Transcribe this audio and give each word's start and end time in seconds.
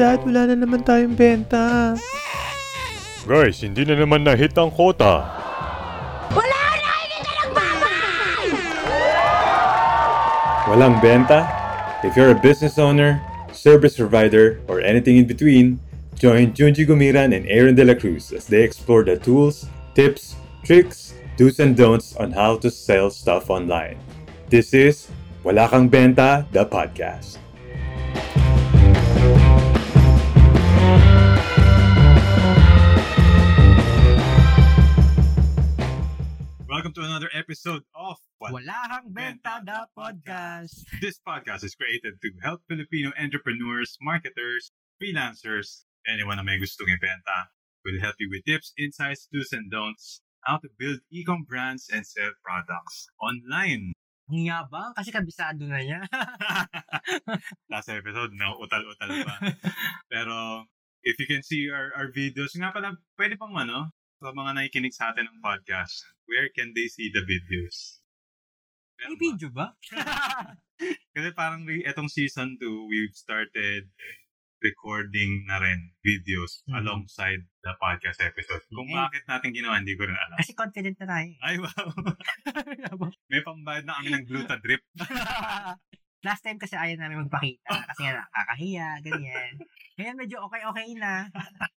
Dad, 0.00 0.24
wala 0.24 0.48
na 0.48 0.56
naman 0.56 0.80
tayong 0.80 1.12
benta. 1.12 1.92
Guys, 3.28 3.60
hindi 3.60 3.84
na 3.84 4.00
naman 4.00 4.24
na-hit 4.24 4.56
ang 4.56 4.72
quota. 4.72 5.28
Walang 10.70 11.02
benta? 11.02 11.50
If 12.06 12.14
you're 12.14 12.30
a 12.30 12.38
business 12.38 12.78
owner, 12.78 13.18
service 13.50 13.98
provider, 13.98 14.62
or 14.70 14.78
anything 14.80 15.18
in 15.18 15.26
between, 15.26 15.82
join 16.14 16.54
Junji 16.54 16.86
Gumiran 16.86 17.34
and 17.34 17.42
Aaron 17.50 17.74
De 17.74 17.82
La 17.82 17.98
Cruz 17.98 18.30
as 18.30 18.46
they 18.46 18.62
explore 18.62 19.02
the 19.02 19.18
tools, 19.18 19.66
tips, 19.98 20.38
tricks, 20.62 21.12
do's 21.34 21.58
and 21.58 21.74
don'ts 21.74 22.14
on 22.16 22.30
how 22.30 22.54
to 22.62 22.70
sell 22.70 23.10
stuff 23.10 23.50
online. 23.50 23.98
This 24.46 24.72
is 24.72 25.10
Wala 25.42 25.66
Kang 25.66 25.90
Benta, 25.90 26.46
the 26.54 26.64
podcast. 26.64 27.42
Welcome 36.80 36.96
to 36.96 37.12
another 37.12 37.28
episode 37.36 37.84
of 37.92 38.16
Wala 38.40 38.80
kang 38.88 39.12
benta 39.12 39.60
the 39.68 39.84
podcast. 39.92 40.80
This 41.04 41.20
podcast 41.20 41.60
is 41.60 41.76
created 41.76 42.16
to 42.24 42.28
help 42.40 42.64
Filipino 42.72 43.12
entrepreneurs, 43.20 44.00
marketers, 44.00 44.72
freelancers, 44.96 45.84
anyone 46.08 46.40
na 46.40 46.42
may 46.42 46.56
gustong 46.56 46.88
ibenta. 46.88 47.52
We'll 47.84 48.00
help 48.00 48.16
you 48.16 48.32
with 48.32 48.48
tips, 48.48 48.72
insights, 48.80 49.28
do's 49.28 49.52
and 49.52 49.68
don'ts, 49.68 50.24
how 50.48 50.56
to 50.56 50.72
build 50.80 51.04
e-com 51.12 51.44
brands 51.44 51.92
and 51.92 52.00
sell 52.00 52.32
products 52.40 53.12
online. 53.20 53.92
Ang 54.32 54.48
yabang 54.48 54.96
kasi 54.96 55.12
kabisado 55.12 55.68
na 55.68 55.84
niya. 55.84 56.08
Last 57.76 57.92
episode, 57.92 58.32
no, 58.32 58.56
utal-utal 58.56 59.28
pa. 59.28 59.36
Pero 60.16 60.64
if 61.04 61.20
you 61.20 61.28
can 61.28 61.44
see 61.44 61.68
our, 61.68 61.92
our 61.92 62.08
videos, 62.08 62.56
nga 62.56 62.72
pala, 62.72 62.96
pwede 63.20 63.36
pang 63.36 63.52
ano, 63.52 63.92
sa 64.20 64.36
mga 64.36 64.52
nakikinig 64.52 64.92
sa 64.92 65.10
atin 65.10 65.24
ng 65.24 65.40
podcast, 65.40 66.04
where 66.28 66.52
can 66.52 66.76
they 66.76 66.92
see 66.92 67.08
the 67.08 67.24
videos? 67.24 68.04
May 69.00 69.16
video 69.16 69.48
ba? 69.48 69.72
Kasi 71.16 71.32
parang 71.32 71.64
etong 71.64 72.12
season 72.12 72.60
2, 72.60 72.84
we've 72.84 73.16
started 73.16 73.88
recording 74.60 75.48
na 75.48 75.56
rin 75.56 75.96
videos 76.04 76.60
Mhm. 76.68 76.84
alongside 76.84 77.40
the 77.64 77.72
podcast 77.80 78.20
episode. 78.20 78.60
Kung 78.68 78.92
Okay. 78.92 79.00
bakit 79.00 79.24
natin 79.24 79.56
ginawa, 79.56 79.80
hindi 79.80 79.96
ko 79.96 80.04
rin 80.04 80.12
alam. 80.14 80.36
kasi 80.36 80.52
confident 80.52 81.00
na 81.00 81.06
tayo. 81.08 81.30
Ay, 81.40 81.56
wow. 81.56 81.88
May 83.32 83.40
pambayad 83.40 83.88
na 83.88 83.96
kami 83.96 84.08
ng 84.12 84.24
gluta 84.28 84.60
drip. 84.60 84.84
Last 86.20 86.44
time 86.44 86.60
kasi 86.60 86.76
ayaw 86.76 87.00
namin 87.00 87.24
magpakita 87.24 87.72
kasi 87.92 88.00
nga 88.04 88.20
nakakahiya, 88.20 88.88
ganyan. 89.00 89.52
Ngayon 89.96 90.16
medyo 90.20 90.36
okay-okay 90.44 90.92
na. 91.00 91.28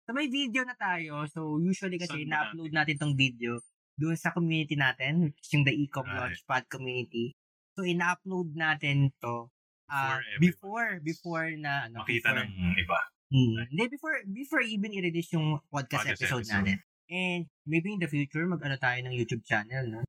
So 0.09 0.17
may 0.17 0.25
video 0.28 0.66
na 0.66 0.73
tayo. 0.73 1.30
So 1.30 1.61
usually 1.61 2.02
kasi 2.02 2.25
Saan 2.25 2.31
na-upload 2.33 2.73
natin 2.73 2.98
tong 2.98 3.14
video 3.14 3.61
doon 4.02 4.17
sa 4.17 4.33
community 4.33 4.73
natin, 4.73 5.30
which 5.30 5.45
is 5.45 5.53
yung 5.53 5.61
the 5.61 5.75
Ecom 5.78 6.09
Right. 6.09 6.33
Launchpad 6.33 6.73
community. 6.73 7.38
So 7.78 7.86
ina-upload 7.86 8.58
natin 8.58 9.14
to 9.22 9.53
ah, 9.92 10.17
Before 10.42 10.42
before, 10.42 10.89
before 11.05 11.48
na 11.61 11.86
ano, 11.86 12.02
Makita 12.02 12.33
before, 12.33 12.42
ng 12.42 12.52
iba. 12.81 13.00
Hmm. 13.31 13.55
Hindi, 13.72 13.83
before, 13.88 14.17
before 14.28 14.64
even 14.66 14.92
i-release 14.92 15.31
yung 15.38 15.61
podcast, 15.72 16.03
Podcast 16.03 16.20
episode, 16.20 16.44
episode. 16.44 16.55
natin. 16.67 16.78
And 17.11 17.42
maybe 17.67 17.95
in 17.95 18.00
the 18.00 18.08
future, 18.08 18.44
mag-ano 18.48 18.80
tayo 18.80 19.00
ng 19.03 19.16
YouTube 19.16 19.44
channel, 19.44 19.88
no? 19.88 20.02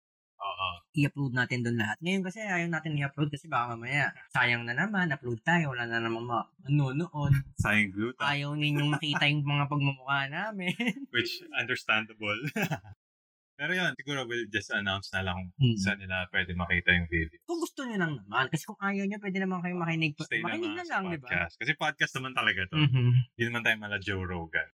I-upload 0.92 1.32
natin 1.32 1.64
doon 1.64 1.76
lahat. 1.76 1.96
Ngayon 1.98 2.22
kasi 2.22 2.38
ayaw 2.38 2.68
natin 2.68 2.94
i-upload 2.94 3.28
kasi 3.28 3.48
baka 3.48 3.72
mamaya 3.72 4.12
sayang 4.28 4.62
na 4.62 4.72
naman, 4.72 5.08
upload 5.08 5.40
tayo, 5.40 5.72
wala 5.72 5.84
na 5.84 5.98
naman 5.98 6.20
ma- 6.22 6.48
manonood. 6.60 7.32
Sayang 7.56 7.90
gluta. 7.90 8.20
Ayaw 8.22 8.52
ninyong 8.52 8.92
makita 8.92 9.24
yung 9.24 9.40
mga 9.40 9.64
pagmumukha 9.66 10.28
namin. 10.28 10.72
Which, 11.14 11.40
understandable. 11.54 12.36
Pero 13.52 13.72
yun, 13.72 13.94
siguro 13.94 14.27
we'll 14.27 14.48
just 14.48 14.68
announce 14.70 15.12
na 15.12 15.22
lang 15.22 15.39
kung 15.55 15.72
Hmm. 15.72 15.78
saan 15.78 15.96
nila 15.96 16.27
pwede 16.28 16.50
makita 16.52 16.90
yung 16.90 17.06
video. 17.06 17.38
kung 17.46 17.61
gusto 17.62 17.84
nyo 17.84 17.96
lang 17.96 18.12
naman. 18.18 18.50
Kasi 18.50 18.64
kung 18.67 18.77
ayaw 18.77 19.05
nyo, 19.06 19.17
pwede 19.17 19.38
naman 19.38 19.61
kayo 19.62 19.74
makinig. 19.77 20.12
Stay 20.18 20.42
makinig 20.42 20.72
naman 20.72 20.77
na 20.77 20.84
sa 20.84 20.92
lang, 20.98 21.05
di 21.08 21.18
ba? 21.18 21.28
Kasi 21.46 21.72
podcast 21.72 22.12
naman 22.18 22.33
talaga 22.33 22.61
to. 22.67 22.77
Mhm. 22.77 23.11
Hindi 23.33 23.42
naman 23.46 23.62
tayo 23.62 23.77
mala 23.78 23.96
Joe 23.96 24.24
Rogan. 24.24 24.67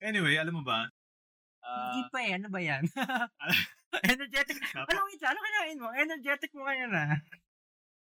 Anyway, 0.00 0.34
alam 0.34 0.52
mo 0.52 0.64
ba? 0.66 0.90
Ah, 1.62 1.94
Hindi 1.94 2.02
pa 2.10 2.18
eh. 2.20 2.32
Ano 2.34 2.48
ba 2.50 2.58
yan? 2.58 2.82
Energetic. 4.12 4.56
Ano 4.74 5.00
wait, 5.06 5.22
ano 5.22 5.38
kinain 5.38 5.78
mo? 5.78 5.88
Energetic 5.92 6.50
mo 6.56 6.64
kaya 6.64 6.86
na. 6.88 7.04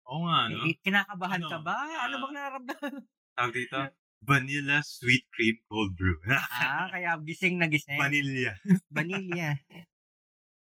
Oo 0.07 0.23
nga, 0.23 0.39
no? 0.53 0.69
Eh, 0.69 0.77
kinakabahan 0.81 1.41
Ano? 1.43 1.51
ka 1.51 1.59
ba? 1.65 1.77
Ano 2.07 2.15
Ah. 2.15 2.21
bang 2.23 2.35
nararamdaman? 2.35 2.95
Tawag 3.35 3.53
dito, 3.53 3.79
vanilla 4.29 4.79
sweet 4.81 5.27
cream 5.35 5.59
cold 5.67 5.93
brew. 5.99 6.17
ah, 6.31 6.89
kaya 6.89 7.19
gising 7.21 7.59
na 7.59 7.67
gising. 7.67 7.99
Vanilla. 7.99 8.55
Vanilla. 8.89 9.59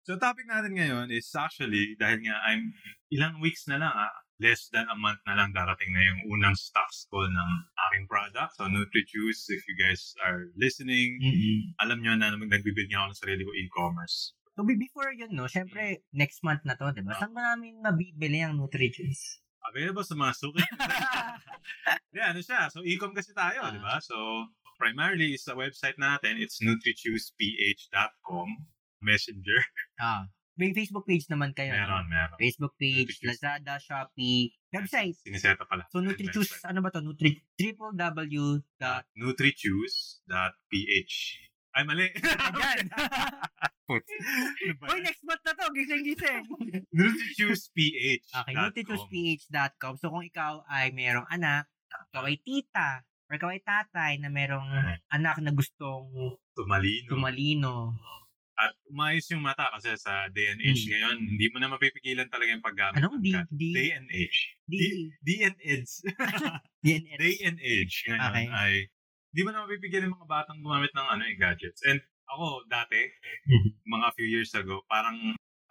So 0.03 0.19
topic 0.19 0.47
natin 0.47 0.75
ngayon 0.75 1.15
is 1.15 1.31
actually, 1.33 1.95
dahil 1.95 2.23
nga 2.23 2.39
I'm 2.43 2.75
ilang 3.11 3.39
weeks 3.39 3.67
na 3.67 3.79
lang, 3.79 3.93
ah, 3.93 4.11
less 4.43 4.67
than 4.75 4.91
a 4.91 4.99
month 4.99 5.23
na 5.23 5.39
lang 5.39 5.55
darating 5.55 5.95
na 5.95 6.03
yung 6.03 6.21
unang 6.35 6.59
stocks 6.59 7.07
ko 7.07 7.23
ng 7.23 7.51
aking 7.89 8.11
product. 8.11 8.59
So 8.59 8.67
NutriJuice, 8.67 9.47
if 9.55 9.63
you 9.71 9.77
guys 9.79 10.15
are 10.23 10.51
listening, 10.59 11.19
mm 11.23 11.79
alam 11.79 12.03
nyo 12.03 12.15
na 12.15 12.35
nagbibig 12.35 12.91
nga 12.91 13.07
ako 13.07 13.07
ng 13.11 13.21
sarili 13.23 13.43
ko 13.43 13.53
e-commerce. 13.55 14.35
So, 14.53 14.63
be- 14.63 14.77
before 14.77 15.09
yun, 15.11 15.33
no, 15.33 15.49
syempre, 15.49 16.05
next 16.13 16.45
month 16.45 16.61
na 16.65 16.77
to, 16.77 16.93
di 16.93 17.01
ba? 17.01 17.17
Saan 17.17 17.33
ba 17.33 17.57
namin 17.57 17.81
mabibili 17.81 18.45
ang 18.45 18.61
Nutrijuice? 18.61 19.41
Available 19.65 20.05
sa 20.05 20.13
mga 20.13 20.33
suki. 20.37 20.61
yeah, 22.17 22.35
ano 22.35 22.43
siya? 22.43 22.69
So, 22.69 22.85
e-com 22.85 23.15
kasi 23.15 23.33
tayo, 23.33 23.65
Ah. 23.65 23.73
di 23.73 23.81
ba? 23.81 23.97
So, 24.03 24.15
primarily 24.77 25.33
is 25.33 25.47
sa 25.47 25.55
website 25.55 25.97
natin. 25.97 26.37
It's 26.37 26.61
nutrichooseph.com. 26.61 28.49
Messenger. 29.01 29.61
Ah. 29.97 30.29
May 30.53 30.77
Facebook 30.77 31.09
page 31.09 31.25
naman 31.33 31.57
kayo. 31.57 31.73
no? 31.73 31.81
Meron, 31.81 32.05
meron. 32.13 32.37
Facebook 32.37 32.77
page, 32.77 33.09
Nutrijuice. 33.25 33.41
Lazada, 33.41 33.81
Shopee, 33.81 34.53
website. 34.69 35.17
Siniseta 35.25 35.65
pala. 35.65 35.89
So, 35.89 36.05
Nutrijuice, 36.05 36.61
ano 36.69 36.85
ba 36.85 36.93
to? 36.93 37.01
Nutri, 37.01 37.41
www. 37.57 38.61
dot-. 38.77 39.09
Ay, 41.73 41.83
mali. 41.85 42.07
Ayan. 42.13 42.87
Ano 43.93 44.01
ba 44.81 44.89
Uy, 44.89 44.97
yan? 44.97 45.05
next 45.05 45.21
month 45.21 45.43
na 45.43 45.53
to. 45.53 45.69
Gising-gising. 45.69 46.45
nutrichooseph. 46.97 48.25
Okay, 48.25 48.55
nutrichooseph.com. 48.55 50.01
So, 50.01 50.09
kung 50.09 50.25
ikaw 50.25 50.65
ay 50.65 50.93
merong 50.93 51.29
anak, 51.29 51.69
ikaw 52.09 52.25
ay 52.25 52.41
tita, 52.41 53.05
or 53.29 53.37
ikaw 53.37 53.53
ay 53.53 53.61
tatay 53.61 54.17
na 54.17 54.29
merong 54.29 54.65
anak 55.11 55.37
na 55.41 55.53
gustong 55.53 56.09
Tumalino. 56.53 57.09
tumalino. 57.11 57.75
At 58.55 58.73
umayos 58.87 59.29
yung 59.29 59.43
mata 59.43 59.69
kasi 59.73 59.93
sa 59.99 60.29
day 60.31 60.49
and 60.49 60.61
age 60.63 60.85
Hmm. 60.85 60.93
ngayon, 60.93 61.17
hindi 61.27 61.47
mo 61.49 61.57
na 61.59 61.69
mapipigilan 61.69 62.29
talaga 62.29 62.49
yung 62.49 62.65
paggamit. 62.65 62.97
Anong 62.97 63.19
ng 63.19 63.25
D? 63.25 63.29
D? 63.51 63.63
Day 63.75 63.89
and 63.93 64.09
age. 64.09 64.39
D? 64.65 64.77
D 65.21 65.29
and 65.43 65.59
age. 65.59 65.93
DNS. 66.85 67.19
day 67.19 67.35
and 67.43 67.59
age 67.61 67.95
ngayon 68.07 68.21
Okay. 68.25 68.47
ay 68.49 68.73
hindi 69.33 69.41
mo 69.43 69.51
na 69.51 69.65
mapipigilan 69.65 70.13
yung 70.13 70.17
mga 70.21 70.29
batang 70.29 70.61
gumamit 70.61 70.93
ng 70.93 71.09
ano, 71.09 71.23
eh, 71.25 71.35
gadgets. 71.41 71.81
And 71.89 71.99
ako, 72.29 72.69
dati, 72.69 73.01
Mhm. 73.49 73.71
mga 73.89 74.07
few 74.17 74.29
years 74.29 74.53
ago, 74.53 74.85
parang 74.87 75.17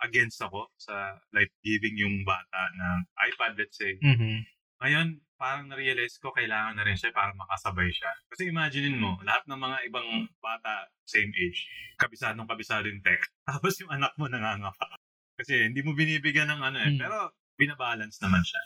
against 0.02 0.42
ako 0.42 0.74
sa 0.82 1.22
like 1.30 1.54
giving 1.62 1.94
yung 1.94 2.26
bata 2.26 2.62
ng 2.74 2.98
iPad, 3.32 3.54
let's 3.62 3.78
say. 3.78 4.02
Mhm. 4.02 4.42
Ngayon, 4.82 5.08
parang 5.38 5.70
na-realize 5.70 6.18
ko, 6.18 6.34
kailangan 6.34 6.74
na 6.78 6.86
rin 6.86 6.98
siya 6.98 7.14
para 7.14 7.34
makasabay 7.38 7.90
siya. 7.94 8.10
Kasi 8.30 8.50
imaginein 8.50 8.98
mo, 8.98 9.18
lahat 9.22 9.46
ng 9.46 9.58
mga 9.62 9.78
ibang 9.90 10.10
bata, 10.42 10.90
same 11.06 11.30
age, 11.38 11.66
kabisadong 12.02 12.50
kabisado 12.50 12.90
yung 12.90 13.02
tech. 13.06 13.22
Tapos 13.50 13.78
yung 13.78 13.94
anak 13.94 14.14
mo 14.18 14.26
nangangapa. 14.26 14.98
Kasi 15.38 15.70
hindi 15.70 15.82
mo 15.86 15.94
binibigyan 15.94 16.50
ng 16.50 16.62
ano 16.62 16.78
eh. 16.82 16.90
Hmm. 16.94 17.02
Pero 17.02 17.18
binabalance 17.58 18.18
naman 18.26 18.42
siya. 18.42 18.62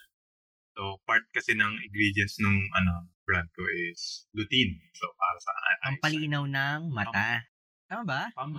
So, 0.75 1.00
part 1.03 1.24
kasi 1.31 1.56
ng 1.56 1.74
ingredients 1.81 2.36
ng 2.38 2.52
ano 2.75 3.08
brand 3.23 3.47
ko 3.52 3.64
is 3.88 4.28
lutein. 4.32 4.76
So, 4.94 5.08
para 5.16 5.38
sa 5.40 5.52
eyesight. 5.55 5.82
Pampalinaw 5.97 6.44
ng 6.46 6.79
mata. 6.91 7.41
Tama 7.88 8.03
ba? 8.03 8.22
Pam, 8.35 8.52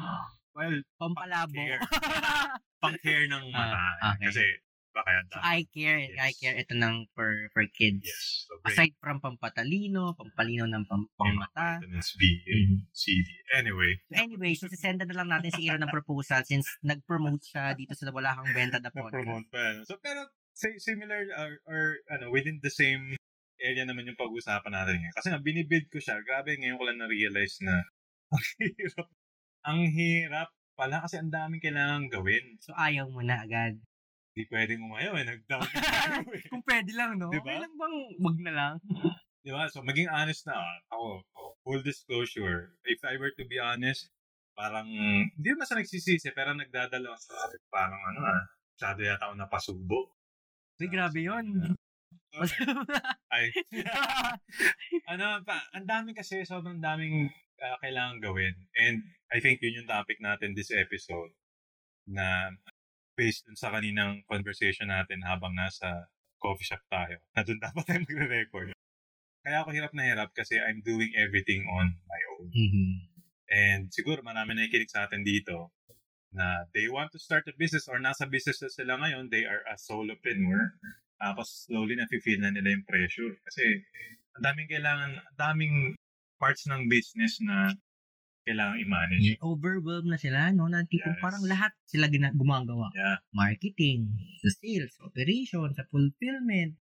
well, 0.56 0.76
Pampalabo. 0.96 1.52
Pang-care. 1.54 1.80
pang-care 2.82 3.24
ng 3.28 3.44
mata. 3.52 3.80
Ah, 4.00 4.16
okay. 4.16 4.26
Kasi, 4.26 4.44
baka 4.90 5.08
yan. 5.12 5.24
So, 5.28 5.38
eye 5.44 5.66
care. 5.68 5.98
Yes. 6.00 6.16
Eye 6.16 6.36
care, 6.40 6.56
ito 6.56 6.72
ng 6.72 7.04
for, 7.12 7.30
for 7.52 7.68
kids. 7.68 8.08
Yes. 8.08 8.48
So, 8.48 8.56
Aside 8.64 8.96
from 8.96 9.20
pampatalino, 9.20 10.16
pampalino 10.16 10.64
ng 10.64 10.88
pam, 10.88 11.04
pangmata. 11.14 11.84
vitamins 11.84 12.16
B, 12.16 12.22
and 12.48 12.88
C, 12.90 13.12
D. 13.12 13.28
Anyway, 13.52 14.00
So 14.08 14.16
anyway, 14.16 14.56
so 14.56 14.66
sisenda 14.66 15.04
na 15.04 15.14
lang 15.14 15.28
natin 15.28 15.52
si 15.52 15.68
Aaron 15.68 15.84
ng 15.84 15.92
proposal 15.92 16.42
since 16.42 16.64
nag-promote 16.80 17.44
siya 17.44 17.76
dito 17.76 17.92
sa 17.92 18.08
Wala 18.08 18.34
Kang 18.34 18.50
Benta 18.50 18.80
na 18.80 18.88
podcast. 18.88 19.14
promote 19.20 19.46
pa. 19.52 19.60
yan. 19.60 19.76
So, 19.84 20.00
pero, 20.00 20.26
similar, 20.56 21.28
or, 21.36 21.52
or, 21.68 21.82
ano, 22.10 22.32
within 22.32 22.58
the 22.64 22.72
same 22.72 23.14
area 23.60 23.84
naman 23.84 24.08
yung 24.08 24.20
pag-usapan 24.20 24.72
natin 24.72 25.00
ngayon. 25.00 25.16
Kasi 25.16 25.28
nga, 25.32 25.40
binibid 25.40 25.84
ko 25.92 26.00
siya. 26.00 26.20
Grabe, 26.24 26.56
ngayon 26.56 26.80
ko 26.80 26.84
lang 26.88 27.00
na-realize 27.00 27.60
na 27.64 27.74
ang 28.34 28.44
hirap. 28.60 29.08
Ang 29.66 29.80
hirap 29.92 30.48
pala 30.76 31.02
kasi 31.02 31.16
ang 31.16 31.32
daming 31.32 31.64
kailangan 31.64 32.12
gawin. 32.12 32.60
So 32.60 32.76
ayaw 32.76 33.08
mo 33.08 33.24
na 33.24 33.42
agad. 33.42 33.80
Hindi 34.36 34.42
pwedeng 34.52 34.84
umayaw 34.84 35.14
eh. 35.16 35.24
Nag-down 35.24 35.64
eh. 36.36 36.44
Kung 36.52 36.64
pwede 36.68 36.92
lang, 36.92 37.16
no? 37.16 37.32
Diba? 37.32 37.48
Okay 37.48 37.64
lang 37.64 37.74
bang 37.80 37.96
wag 38.20 38.38
na 38.44 38.52
lang? 38.52 38.74
Di 39.46 39.50
ba? 39.54 39.64
So, 39.72 39.80
maging 39.80 40.12
honest 40.12 40.44
na 40.44 40.60
ah. 40.60 40.76
ako. 40.92 41.24
Full 41.64 41.80
disclosure. 41.80 42.76
If 42.84 43.00
I 43.08 43.16
were 43.16 43.32
to 43.32 43.48
be 43.48 43.56
honest, 43.56 44.12
parang, 44.52 44.86
hindi 45.32 45.48
naman 45.48 45.64
sa 45.64 45.80
nagsisisi, 45.80 46.28
pero 46.36 46.52
nagdadala 46.52 47.16
sa 47.16 47.48
parang 47.72 48.00
ano 48.12 48.20
ah, 48.26 48.42
masyado 48.76 49.00
yata 49.00 49.30
ako 49.30 49.34
napasubo. 49.40 50.00
Uy, 50.76 50.88
grabe 50.92 51.24
yun. 51.24 51.72
Ay. 53.32 53.48
ano, 55.12 55.40
pa, 55.40 55.56
ang 55.72 55.88
dami 55.88 56.12
kasi, 56.12 56.44
sobrang 56.44 56.84
daming 56.84 57.32
ah, 57.64 57.80
kailangan 57.80 58.20
gawin. 58.20 58.52
And 58.76 59.00
I 59.32 59.40
think 59.40 59.64
yun 59.64 59.80
yung 59.84 59.88
topic 59.88 60.20
natin 60.20 60.52
this 60.52 60.68
episode 60.68 61.32
na 62.04 62.52
based 63.16 63.48
dun 63.48 63.56
sa 63.56 63.72
kaninang 63.72 64.20
conversation 64.28 64.92
natin 64.92 65.24
habang 65.24 65.56
nasa 65.56 66.12
coffee 66.36 66.68
shop 66.68 66.84
tayo. 66.92 67.16
Na 67.32 67.40
dun 67.40 67.56
dapat 67.56 67.82
tayo 67.88 68.04
magre-record. 68.04 68.76
Kaya 69.40 69.64
ako 69.64 69.72
hirap 69.72 69.96
na 69.96 70.04
hirap 70.04 70.36
kasi 70.36 70.60
I'm 70.60 70.84
doing 70.84 71.16
everything 71.16 71.64
on 71.72 71.96
my 72.04 72.20
own. 72.36 72.46
Mhm. 72.52 72.88
And 73.46 73.82
siguro 73.88 74.20
marami 74.20 74.52
na 74.52 74.68
ikinig 74.68 74.92
sa 74.92 75.08
atin 75.08 75.24
dito 75.24 75.72
na 76.36 76.68
they 76.76 76.86
want 76.86 77.08
to 77.10 77.18
start 77.18 77.48
a 77.48 77.54
business 77.56 77.88
or 77.88 77.96
nasa 77.96 78.28
business 78.28 78.60
na 78.60 78.68
sila 78.68 79.00
ngayon, 79.00 79.32
they 79.32 79.48
are 79.48 79.64
a 79.64 79.80
solopreneur. 79.80 80.76
Tapos 81.16 81.64
slowly 81.64 81.96
na 81.96 82.04
feel 82.06 82.36
na 82.38 82.52
nila 82.52 82.76
yung 82.76 82.84
pressure. 82.84 83.32
Kasi 83.48 83.64
ang 84.36 84.44
daming 84.44 84.68
kailangan, 84.68 85.10
ang 85.16 85.36
daming 85.40 85.76
parts 86.36 86.68
ng 86.68 86.92
business 86.92 87.40
na 87.40 87.72
kailangan 88.44 88.78
i-manage. 88.78 89.40
Overwhelmed 89.42 90.12
na 90.12 90.20
sila, 90.20 90.52
no? 90.52 90.68
Na 90.68 90.84
tipong 90.84 91.16
Yes. 91.18 91.24
parang 91.24 91.42
lahat 91.42 91.72
sila 91.88 92.06
gina- 92.06 92.30
gumagawa. 92.30 92.92
Yeah. 92.94 93.18
Marketing, 93.34 94.12
sa 94.44 94.52
sales, 94.60 94.94
operation, 95.02 95.66
sa 95.74 95.82
fulfillment. 95.90 96.76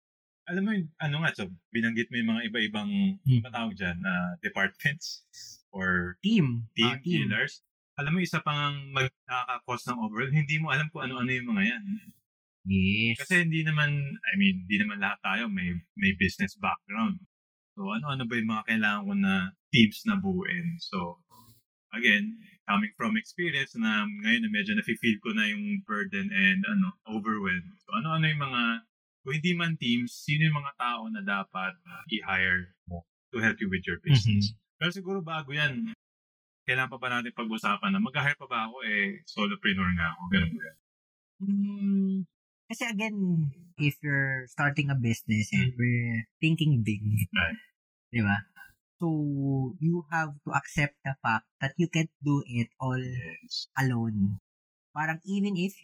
Alam 0.46 0.62
mo 0.62 0.72
yung, 0.78 0.94
ano 1.02 1.26
nga, 1.26 1.34
so 1.34 1.50
binanggit 1.74 2.14
mo 2.14 2.22
yung 2.22 2.32
mga 2.38 2.44
iba-ibang, 2.54 2.92
Hmm. 3.18 3.42
matawag 3.42 3.74
dyan, 3.74 3.98
na 3.98 4.38
departments 4.46 5.26
or 5.74 6.22
Team. 6.22 6.70
team, 6.78 6.86
Ah, 6.86 7.02
team. 7.02 7.26
dealers. 7.26 7.65
Alam 7.96 8.12
mo, 8.12 8.20
isa 8.20 8.44
pang 8.44 8.92
mag 8.92 9.08
nakaka-cause 9.24 9.88
ng 9.88 10.00
overwhelm, 10.04 10.36
hindi 10.36 10.60
mo 10.60 10.68
alam 10.68 10.92
kung 10.92 11.08
ano-ano 11.08 11.32
yung 11.32 11.50
mga 11.56 11.64
yan. 11.64 11.84
Yes. 12.68 13.24
Kasi 13.24 13.48
hindi 13.48 13.64
naman, 13.64 13.96
I 14.20 14.34
mean, 14.36 14.68
hindi 14.68 14.78
naman 14.84 15.00
lahat 15.00 15.24
tayo 15.24 15.48
may, 15.48 15.72
may 15.96 16.12
business 16.20 16.60
background. 16.60 17.24
So, 17.78 17.88
ano-ano 17.88 18.28
ba 18.28 18.36
yung 18.36 18.52
mga 18.52 18.68
kailangan 18.68 19.04
ko 19.08 19.14
na 19.16 19.34
teams 19.72 20.04
na 20.04 20.20
buuin? 20.20 20.76
So, 20.84 21.24
again, 21.96 22.36
coming 22.68 22.92
from 23.00 23.16
experience 23.16 23.72
na 23.80 24.04
ngayon 24.04 24.44
na 24.44 24.52
medyo 24.52 24.76
nafe-feel 24.76 25.22
ko 25.24 25.32
na 25.32 25.48
yung 25.48 25.80
burden 25.88 26.28
and 26.36 26.68
ano, 26.68 27.00
overwhelmed. 27.08 27.80
So, 27.88 27.96
ano-ano 27.96 28.28
yung 28.28 28.44
mga, 28.44 28.62
kung 29.24 29.34
hindi 29.40 29.52
man 29.56 29.80
teams, 29.80 30.12
sino 30.12 30.52
yung 30.52 30.60
mga 30.60 30.76
tao 30.76 31.08
na 31.08 31.24
dapat 31.24 31.80
i-hire 32.12 32.76
mo 32.92 33.08
to 33.32 33.40
help 33.40 33.56
you 33.64 33.72
with 33.72 33.88
your 33.88 34.04
business? 34.04 34.52
Pero 34.76 34.92
siguro 34.92 35.24
bago 35.24 35.56
yan, 35.56 35.96
kailangan 36.66 36.92
pa 36.92 37.00
ba 37.00 37.08
natin 37.14 37.32
pag-usapan 37.32 37.94
na 37.94 38.02
mag-hire 38.02 38.36
pa 38.36 38.50
ba 38.50 38.66
ako 38.68 38.82
eh, 38.84 39.22
solopreneur 39.26 39.90
nga 39.96 40.18
ako, 40.18 40.22
ganun 40.34 40.54
ba? 40.58 40.70
Mm, 41.36 42.14
kasi 42.66 42.84
again, 42.90 43.18
if 43.78 44.00
you're 44.02 44.50
starting 44.50 44.90
a 44.90 44.98
business 44.98 45.52
and 45.54 45.78
we're 45.78 46.26
thinking 46.42 46.82
big, 46.82 47.04
Right. 47.32 47.60
di 48.10 48.22
ba? 48.24 48.38
So, 48.96 49.12
you 49.84 50.08
have 50.08 50.40
to 50.48 50.56
accept 50.56 50.96
the 51.04 51.20
fact 51.20 51.44
that 51.60 51.76
you 51.76 51.92
can't 51.92 52.12
do 52.24 52.40
it 52.48 52.72
all 52.80 52.96
Yes. 52.98 53.68
alone. 53.76 54.40
Parang 54.96 55.20
even 55.28 55.60
if, 55.60 55.76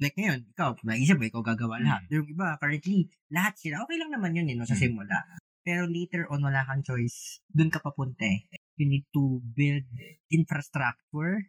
like 0.00 0.16
ngayon, 0.16 0.48
ikaw, 0.56 0.72
naisip 0.80 1.20
mo, 1.20 1.28
ikaw 1.28 1.44
gagawa 1.44 1.76
lahat. 1.76 2.08
Yung 2.08 2.24
iba, 2.24 2.56
currently, 2.56 3.04
lahat 3.28 3.60
sila, 3.60 3.84
okay 3.84 4.00
lang 4.00 4.08
naman 4.08 4.32
yun, 4.32 4.48
eh, 4.48 4.56
no, 4.56 4.64
sa 4.64 4.72
Mm. 4.72 4.80
simula. 4.80 5.20
Pero 5.60 5.84
later 5.84 6.24
on, 6.32 6.40
wala 6.40 6.64
kang 6.64 6.80
choice. 6.80 7.44
Doon 7.52 7.68
ka 7.68 7.84
papunta 7.84 8.24
eh. 8.24 8.48
You 8.74 8.90
need 8.90 9.06
to 9.14 9.38
build 9.54 9.86
infrastructure 10.34 11.46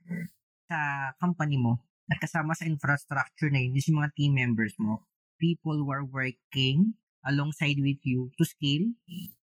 sa 0.70 1.12
company 1.18 1.58
mo. 1.58 1.82
At 2.06 2.22
kasama 2.22 2.54
sa 2.54 2.70
infrastructure 2.70 3.50
na 3.50 3.66
yun, 3.66 3.74
is 3.74 3.90
yung 3.90 3.98
mga 4.02 4.14
team 4.14 4.38
members 4.38 4.78
mo. 4.78 5.10
People 5.42 5.82
who 5.82 5.90
are 5.90 6.06
working 6.06 6.94
alongside 7.26 7.82
with 7.82 7.98
you 8.06 8.30
to 8.38 8.46
scale 8.46 8.94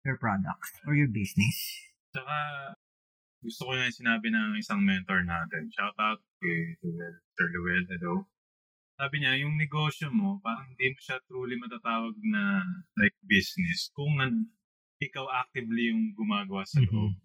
your 0.04 0.20
products 0.20 0.76
or 0.84 0.92
your 0.92 1.08
business. 1.08 1.56
Saka, 2.12 2.36
gusto 3.40 3.72
ko 3.72 3.72
yung 3.80 3.96
sinabi 3.96 4.28
ng 4.28 4.60
isang 4.60 4.84
mentor 4.84 5.24
natin. 5.24 5.72
Shout 5.72 5.96
out 5.96 6.20
kay 6.44 6.76
Luel, 6.84 7.16
Sir 7.40 7.48
Luel, 7.56 7.88
hello. 7.88 8.28
Sabi 9.00 9.24
niya, 9.24 9.40
yung 9.40 9.56
negosyo 9.56 10.12
mo, 10.12 10.44
parang 10.44 10.68
hindi 10.76 10.92
mo 10.92 11.00
siya 11.00 11.24
truly 11.24 11.56
matatawag 11.56 12.20
na 12.28 12.60
like 13.00 13.16
business. 13.24 13.88
Kung 13.96 14.20
ikaw 15.00 15.32
actively 15.32 15.96
yung 15.96 16.12
gumagawa 16.12 16.68
sa 16.68 16.84
loob, 16.84 17.16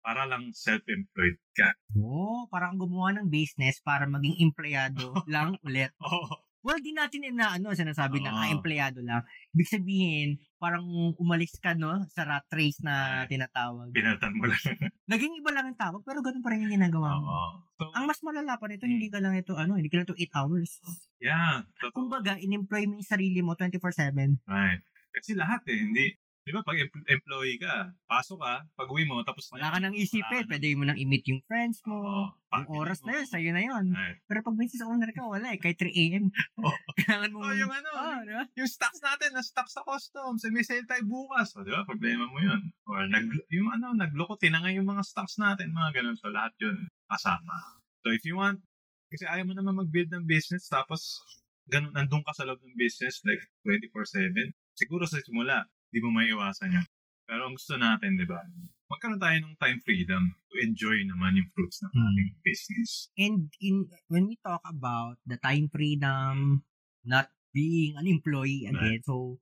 para 0.00 0.24
lang 0.24 0.50
self-employed 0.52 1.38
ka. 1.52 1.68
Oo, 1.94 2.46
parang 2.48 2.76
gumawa 2.76 3.12
ng 3.14 3.28
business 3.28 3.80
para 3.80 4.04
maging 4.04 4.38
empleyado 4.40 5.12
lang 5.32 5.58
ulit. 5.62 5.90
Oo. 6.00 6.44
Well, 6.58 6.82
di 6.82 6.90
natin 6.90 7.22
inaano, 7.22 7.70
sinasabi 7.70 8.18
na 8.18 8.34
Oo. 8.34 8.38
ah, 8.42 8.50
empleyado 8.50 8.98
lang. 8.98 9.22
Ibig 9.54 9.70
sabihin, 9.70 10.28
parang 10.58 10.82
umalis 11.16 11.54
ka, 11.62 11.72
no, 11.72 12.02
sa 12.10 12.26
rat 12.26 12.44
race 12.50 12.82
na 12.82 13.24
tinatawag. 13.24 13.94
Pinaltan 13.94 14.34
mo 14.34 14.50
lang. 14.50 14.58
Naging 15.12 15.38
iba 15.38 15.54
lang 15.54 15.70
ang 15.70 15.78
tawag, 15.78 16.02
pero 16.02 16.18
ganun 16.18 16.42
pa 16.42 16.50
rin 16.50 16.66
yung 16.66 16.74
ginagawa 16.74 17.14
mo. 17.14 17.30
Oo. 17.30 17.50
So, 17.78 17.82
Ang 17.94 18.10
mas 18.10 18.18
malala 18.26 18.58
pa 18.58 18.66
nito, 18.66 18.90
hindi 18.90 19.06
ka 19.06 19.22
lang 19.22 19.38
ito, 19.38 19.54
ano, 19.54 19.78
hindi 19.78 19.86
ka 19.86 20.02
lang 20.02 20.06
ito 20.10 20.18
8 20.18 20.34
hours. 20.34 20.82
yeah. 21.22 21.62
Totoo. 21.78 21.94
Kumbaga, 21.94 22.34
in-employ 22.36 22.90
mo 22.90 22.98
yung 22.98 23.06
sarili 23.06 23.38
mo 23.38 23.54
24-7. 23.54 24.42
Right. 24.44 24.82
Kasi 25.14 25.38
lahat 25.38 25.62
eh, 25.64 25.78
hindi, 25.78 26.10
di 26.48 26.56
ba 26.56 26.64
pag 26.64 26.80
em- 26.80 27.04
employee 27.12 27.60
ka, 27.60 27.92
pasok 28.08 28.40
ka, 28.40 28.54
pag 28.72 28.88
uwi 28.88 29.04
mo, 29.04 29.20
tapos 29.20 29.52
Wala 29.52 29.68
ka 29.68 29.84
nang 29.84 29.92
isipin, 29.92 30.48
pwede 30.48 30.72
mo 30.72 30.88
nang 30.88 30.96
i-meet 30.96 31.28
yung 31.28 31.44
friends 31.44 31.84
mo. 31.84 32.00
Oo. 32.00 32.24
Yung 32.48 32.80
oras 32.80 33.04
na 33.04 33.20
yun, 33.20 33.28
sa'yo 33.28 33.52
na 33.52 33.60
yun. 33.60 33.92
Right. 33.92 34.16
Pero 34.24 34.40
pag 34.40 34.56
business 34.56 34.80
owner 34.80 35.12
ka, 35.12 35.28
wala 35.28 35.52
eh. 35.52 35.60
Kahit 35.60 35.76
3 35.76 35.92
a.m. 35.92 36.32
Oo. 36.64 36.72
Kailangan 36.96 37.30
mo... 37.36 37.44
Oh, 37.44 37.52
yung 37.52 37.68
ano, 37.68 37.88
Oh, 37.92 38.20
di 38.24 38.32
ba? 38.32 38.44
yung 38.56 38.70
stocks 38.72 39.04
natin, 39.04 39.36
na 39.36 39.44
stock 39.44 39.68
sa 39.68 39.84
customs, 39.84 40.40
eh, 40.48 40.50
may 40.50 40.64
sale 40.64 40.88
tayo 40.88 41.04
bukas. 41.04 41.52
O, 41.52 41.60
di 41.60 41.68
ba? 41.68 41.84
Problema 41.84 42.24
mo 42.24 42.40
yun. 42.40 42.72
Or, 42.88 43.04
nag, 43.04 43.28
yung 43.52 43.68
ano, 43.68 43.92
nagloko, 43.92 44.40
tinangay 44.40 44.80
yung 44.80 44.88
mga 44.88 45.04
stocks 45.04 45.36
natin, 45.36 45.76
mga 45.76 46.00
ganun. 46.00 46.16
So, 46.16 46.32
lahat 46.32 46.56
yun, 46.56 46.88
kasama. 47.04 47.76
So, 48.00 48.16
if 48.16 48.24
you 48.24 48.40
want, 48.40 48.64
kasi 49.12 49.28
ayaw 49.28 49.44
mo 49.44 49.52
naman 49.52 49.76
mag-build 49.76 50.08
ng 50.08 50.24
business, 50.24 50.72
tapos, 50.72 51.20
ganun, 51.68 51.92
nandun 51.92 52.24
ka 52.24 52.32
sa 52.32 52.48
loob 52.48 52.64
ng 52.64 52.76
business, 52.80 53.20
like, 53.28 53.44
24-7. 53.92 54.32
Siguro 54.72 55.04
sa 55.04 55.20
simula, 55.20 55.68
di 55.88 55.98
mo 56.00 56.12
may 56.12 56.28
iwasan 56.28 56.74
yun. 56.74 56.86
Pero 57.28 57.44
ang 57.44 57.54
gusto 57.56 57.76
natin, 57.76 58.16
di 58.16 58.24
ba? 58.24 58.40
Magkaroon 58.88 59.20
tayo 59.20 59.36
ng 59.44 59.56
time 59.60 59.78
freedom 59.84 60.22
to 60.48 60.54
enjoy 60.64 60.96
naman 61.04 61.36
yung 61.36 61.48
fruits 61.52 61.84
ng 61.84 61.92
Hmm. 61.92 62.08
ating 62.08 62.30
business. 62.40 62.90
And 63.20 63.52
in 63.60 63.92
when 64.08 64.24
we 64.32 64.40
talk 64.40 64.64
about 64.64 65.20
the 65.28 65.36
time 65.36 65.68
freedom, 65.68 66.64
not 67.04 67.28
being 67.52 68.00
an 68.00 68.08
employee 68.08 68.64
again, 68.64 69.04
so 69.04 69.36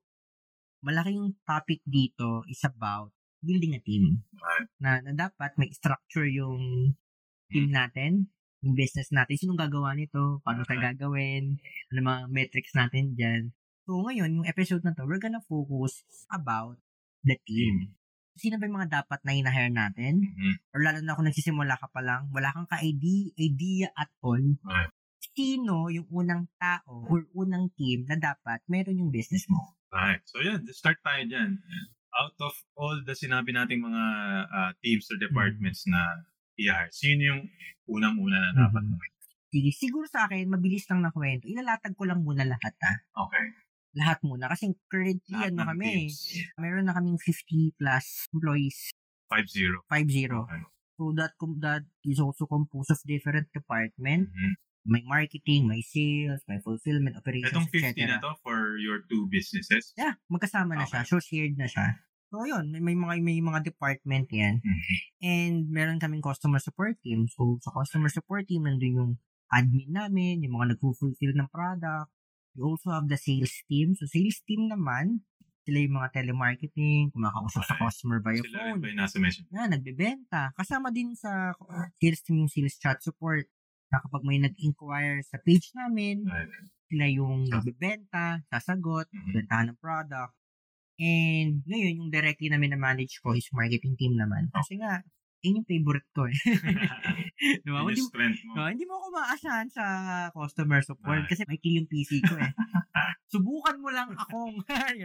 malaking 0.83 1.39
topic 1.47 1.83
dito 1.87 2.43
is 2.51 2.63
about 2.67 3.15
building 3.39 3.79
a 3.79 3.83
team. 3.83 4.27
Right. 4.35 4.67
Na, 4.83 4.99
na 5.03 5.13
dapat 5.15 5.55
may 5.59 5.71
structure 5.71 6.27
yung 6.27 6.95
team 7.51 7.71
natin, 7.71 8.27
yung 8.67 8.75
business 8.75 9.15
natin, 9.15 9.39
sinong 9.39 9.59
gagawa 9.59 9.95
nito, 9.95 10.43
paano 10.43 10.67
tayo 10.67 10.83
Right. 10.83 10.95
gagawin, 10.95 11.45
ano 11.95 12.01
mga 12.03 12.23
metrics 12.35 12.75
natin 12.75 13.15
dyan. 13.15 13.43
So 13.87 14.03
ngayon, 14.03 14.43
yung 14.43 14.49
episode 14.51 14.83
na 14.83 14.91
to, 14.93 15.07
we're 15.07 15.23
gonna 15.23 15.39
focus 15.47 16.03
about 16.27 16.75
the 17.23 17.39
team. 17.47 17.95
Sino 18.35 18.59
ba 18.59 18.67
yung 18.67 18.77
mga 18.77 18.91
dapat 19.01 19.23
na 19.23 19.33
hinahire 19.33 19.71
natin? 19.71 20.21
Mhm. 20.21 20.53
or 20.75 20.83
lalo 20.83 20.99
na 21.01 21.15
kung 21.15 21.25
nagsisimula 21.25 21.79
ka 21.79 21.89
pa 21.89 22.03
lang, 22.03 22.29
wala 22.29 22.51
kang 22.51 22.67
ka-idea 22.67 23.31
idea 23.39 23.89
at 23.97 24.11
all, 24.21 24.43
Right. 24.61 24.91
sino 25.33 25.87
yung 25.89 26.05
unang 26.11 26.51
tao 26.59 27.07
or 27.07 27.25
unang 27.33 27.71
team 27.73 28.05
na 28.05 28.19
dapat 28.19 28.61
meron 28.67 28.99
yung 28.99 29.09
business 29.09 29.47
mo. 29.49 29.79
Right. 29.89 30.21
So 30.27 30.43
yan, 30.43 30.67
start 30.69 30.99
tayo 31.01 31.23
dyan. 31.25 31.63
Out 32.13 32.37
of 32.43 32.53
all 32.75 32.99
the 33.01 33.15
sinabi 33.15 33.55
nating 33.55 33.81
mga 33.81 34.03
ah, 34.51 34.73
teams 34.83 35.07
or 35.09 35.17
departments 35.17 35.87
na 35.87 36.27
i-hire, 36.59 36.91
sino 36.91 37.23
yung 37.25 37.43
unang-una 37.87 38.51
na 38.51 38.67
dapat 38.67 38.83
Mhm. 38.83 38.91
mo? 38.91 38.97
Sige, 39.47 39.71
siguro 39.73 40.05
sa 40.05 40.27
akin, 40.27 40.51
mabilis 40.51 40.85
lang 40.91 41.01
na 41.01 41.09
kwento. 41.09 41.47
Ilalatag 41.47 41.95
ko 41.95 42.05
lang 42.05 42.21
muna 42.21 42.43
lahat 42.43 42.75
ha. 42.83 42.93
Okay. 43.25 43.47
Lahat 43.97 44.21
muna. 44.21 44.53
Kasi 44.53 44.77
currently, 44.87 45.33
Lahat 45.33 45.57
ano 45.57 45.73
kami, 45.73 46.13
teams. 46.13 46.37
meron 46.61 46.85
na 46.85 46.93
kaming 46.93 47.17
50 47.19 47.81
plus 47.81 48.29
employees. 48.31 48.93
5-0. 49.33 49.83
5-0. 49.89 50.45
Okay. 50.45 50.63
So 50.97 51.13
that, 51.17 51.33
that 51.61 51.83
is 52.05 52.21
also 52.21 52.45
composed 52.47 52.93
of 52.93 53.01
different 53.05 53.49
department. 53.53 54.29
Mhm. 54.31 54.53
May 54.87 55.03
marketing, 55.03 55.67
may 55.67 55.83
sales, 55.83 56.47
may 56.47 56.63
fulfillment, 56.63 57.19
operations, 57.19 57.51
Itong 57.51 57.67
50 57.75 57.91
etc. 57.91 58.07
na 58.07 58.23
to 58.23 58.39
for 58.39 58.79
your 58.79 59.03
two 59.11 59.27
businesses? 59.27 59.91
Yeah, 59.99 60.15
magkasama 60.31 60.79
na 60.79 60.87
siya. 60.87 61.03
Okay. 61.03 61.11
So, 61.11 61.19
shared 61.19 61.59
na 61.59 61.67
siya. 61.67 61.99
So, 62.31 62.47
yun. 62.47 62.71
May 62.71 62.95
mga, 62.95 63.19
may 63.19 63.43
mga 63.43 63.67
department 63.67 64.31
yan. 64.31 64.63
Mhm. 64.63 64.97
And 65.27 65.57
meron 65.75 65.99
kaming 65.99 66.23
customer 66.23 66.63
support 66.63 67.03
team. 67.03 67.27
So, 67.27 67.59
sa 67.67 67.75
customer 67.75 68.07
support 68.09 68.47
team, 68.47 68.63
nandun 68.63 68.95
yung 68.95 69.13
admin 69.51 69.91
namin, 69.91 70.47
yung 70.47 70.55
mga 70.55 70.79
nag-fulfill 70.79 71.35
ng 71.35 71.51
product. 71.51 72.11
We 72.57 72.65
also 72.65 72.89
have 72.91 73.07
the 73.07 73.21
sales 73.21 73.53
team. 73.69 73.93
So, 73.95 74.09
sales 74.09 74.41
team 74.43 74.73
naman, 74.73 75.23
Sila 75.67 75.83
yung 75.83 75.99
mga 75.99 76.23
telemarketing, 76.23 77.11
kumakausap 77.11 77.67
sa 77.67 77.75
Okay. 77.75 77.91
customer 77.91 78.23
via 78.23 78.39
Sila 78.39 78.71
rin 78.71 78.79
phone. 78.79 78.79
ba 78.79 78.87
yung 78.87 79.01
nasa 79.03 79.19
mission? 79.19 79.45
Na, 79.51 79.67
nagbebenta. 79.67 80.55
Kasama 80.55 80.95
din 80.95 81.11
sa 81.19 81.59
sales 81.99 82.23
team 82.23 82.39
yung 82.39 82.47
sales 82.47 82.79
chat 82.79 83.03
support. 83.03 83.51
Na 83.91 83.99
kapag 83.99 84.23
may 84.23 84.39
nag-inquire 84.39 85.27
sa 85.27 85.43
page 85.43 85.75
namin, 85.75 86.23
Right. 86.23 86.47
sila 86.87 87.07
yung 87.11 87.51
nagbebenta, 87.51 88.47
sasagot, 88.47 89.11
Mhm. 89.11 89.33
bentahan 89.35 89.67
ng 89.75 89.79
product. 89.83 90.39
And 91.03 91.67
ngayon, 91.67 92.07
yung 92.07 92.11
directly 92.15 92.47
namin 92.47 92.71
na 92.73 92.79
manage 92.79 93.19
ko 93.19 93.35
is 93.35 93.51
marketing 93.51 93.99
team 93.99 94.15
naman. 94.15 94.55
Kasi 94.55 94.79
nga, 94.79 95.03
yun 95.45 95.63
yung 95.63 95.69
favorite 95.69 96.09
ko 96.11 96.27
eh. 96.27 96.37
diba? 97.65 97.81
Yun 97.85 97.97
yung 97.97 98.11
strength 98.11 98.41
mo. 98.49 98.53
No, 98.57 98.69
hindi 98.69 98.85
mo 98.85 98.95
ako 98.99 99.07
maasahan 99.13 99.69
sa 99.69 99.85
customer 100.33 100.81
support 100.81 101.23
Ah. 101.23 101.29
kasi 101.29 101.43
may 101.45 101.61
yung 101.61 101.89
PC 101.89 102.25
ko 102.25 102.35
eh. 102.41 102.53
Subukan 103.27 103.77
mo 103.83 103.91
lang 103.91 104.15
akong, 104.15 104.63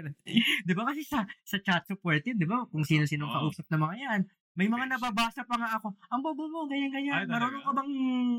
di 0.67 0.73
ba 0.77 0.83
kasi 0.87 1.01
sa, 1.03 1.25
sa 1.43 1.57
chat 1.59 1.83
support 1.89 2.21
yun, 2.23 2.37
di 2.37 2.47
ba? 2.47 2.63
Kung 2.69 2.85
sino-sino 2.85 3.27
Oo. 3.27 3.49
kausap 3.49 3.65
na 3.69 3.81
mga 3.81 3.95
yan. 3.97 4.21
May 4.51 4.67
mga 4.67 4.91
nababasa 4.91 5.47
pa 5.47 5.55
nga 5.55 5.79
ako, 5.79 5.95
ang 6.11 6.19
bobo 6.19 6.43
mo, 6.51 6.67
ganyan-ganyan. 6.67 7.23
Marunong 7.23 7.63
ka 7.63 7.71
bang 7.71 7.91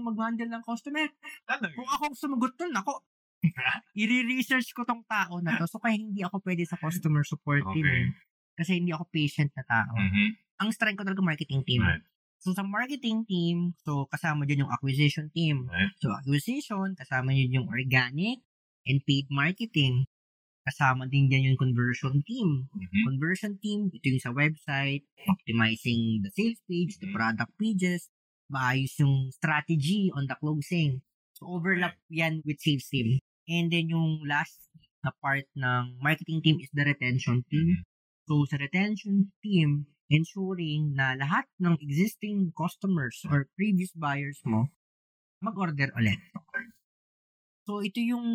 mag-handle 0.04 0.50
ng 0.52 0.62
customer? 0.62 1.08
Talaga. 1.48 1.72
Kung 1.72 1.88
ako 1.88 2.04
sumagot 2.12 2.52
nun, 2.60 2.74
ako, 2.76 2.92
i-research 3.98 4.70
ko 4.76 4.84
tong 4.84 5.02
tao 5.08 5.40
na 5.40 5.56
to. 5.56 5.64
So, 5.66 5.80
kaya 5.80 5.96
hindi 5.96 6.20
ako 6.22 6.44
pwede 6.44 6.62
sa 6.68 6.76
customer 6.76 7.24
support 7.24 7.64
team. 7.74 7.86
Okay. 7.88 8.00
eh. 8.06 8.14
Kasi 8.52 8.70
hindi 8.78 8.92
ako 8.92 9.08
patient 9.08 9.50
na 9.56 9.64
tao. 9.64 9.96
Mhm. 9.96 10.26
Ang 10.62 10.70
strength 10.70 11.02
ko 11.02 11.04
talaga 11.04 11.26
marketing 11.26 11.66
team. 11.66 11.82
Right. 11.82 12.06
So, 12.42 12.54
sa 12.54 12.62
marketing 12.62 13.26
team, 13.26 13.74
so, 13.82 14.06
kasama 14.10 14.46
dyan 14.46 14.66
yung 14.66 14.72
acquisition 14.74 15.30
team. 15.34 15.66
Right. 15.66 15.90
So, 15.98 16.14
acquisition, 16.14 16.94
kasama 16.94 17.34
yun 17.34 17.62
yung 17.62 17.68
organic 17.70 18.42
and 18.86 19.02
paid 19.02 19.26
marketing. 19.30 20.06
Kasama 20.62 21.10
din 21.10 21.26
dyan 21.26 21.54
yung 21.54 21.58
conversion 21.58 22.22
team. 22.22 22.70
Mhm. 22.70 23.02
Conversion 23.10 23.58
team, 23.58 23.90
ito 23.90 24.06
yung 24.06 24.22
sa 24.22 24.30
website, 24.30 25.02
optimizing 25.26 26.22
the 26.22 26.30
sales 26.30 26.62
page, 26.70 26.98
the 27.02 27.10
Mhm. 27.10 27.14
product 27.14 27.52
pages, 27.58 28.10
maayos 28.46 28.94
yung 29.02 29.30
strategy 29.34 30.10
on 30.14 30.30
the 30.30 30.38
closing. 30.38 31.02
So, 31.34 31.50
overlap 31.50 31.98
yan 32.10 32.42
with 32.46 32.62
sales 32.62 32.86
team. 32.86 33.18
And 33.50 33.74
then 33.74 33.90
yung 33.90 34.22
last 34.26 34.70
na 35.02 35.10
part 35.18 35.50
ng 35.58 35.98
marketing 35.98 36.42
team 36.42 36.56
is 36.62 36.70
the 36.70 36.86
retention 36.86 37.42
team. 37.50 37.82
Mhm. 37.82 37.86
So, 38.30 38.46
sa 38.46 38.58
retention 38.58 39.34
team, 39.42 39.90
ensuring 40.12 40.92
na 40.92 41.16
lahat 41.16 41.48
ng 41.56 41.80
existing 41.80 42.52
customers 42.52 43.24
or 43.32 43.48
previous 43.56 43.90
buyers 43.96 44.38
mo 44.44 44.68
mag-order 45.42 45.90
ulit. 45.98 46.20
So, 47.66 47.82
ito 47.82 47.98
yung 47.98 48.26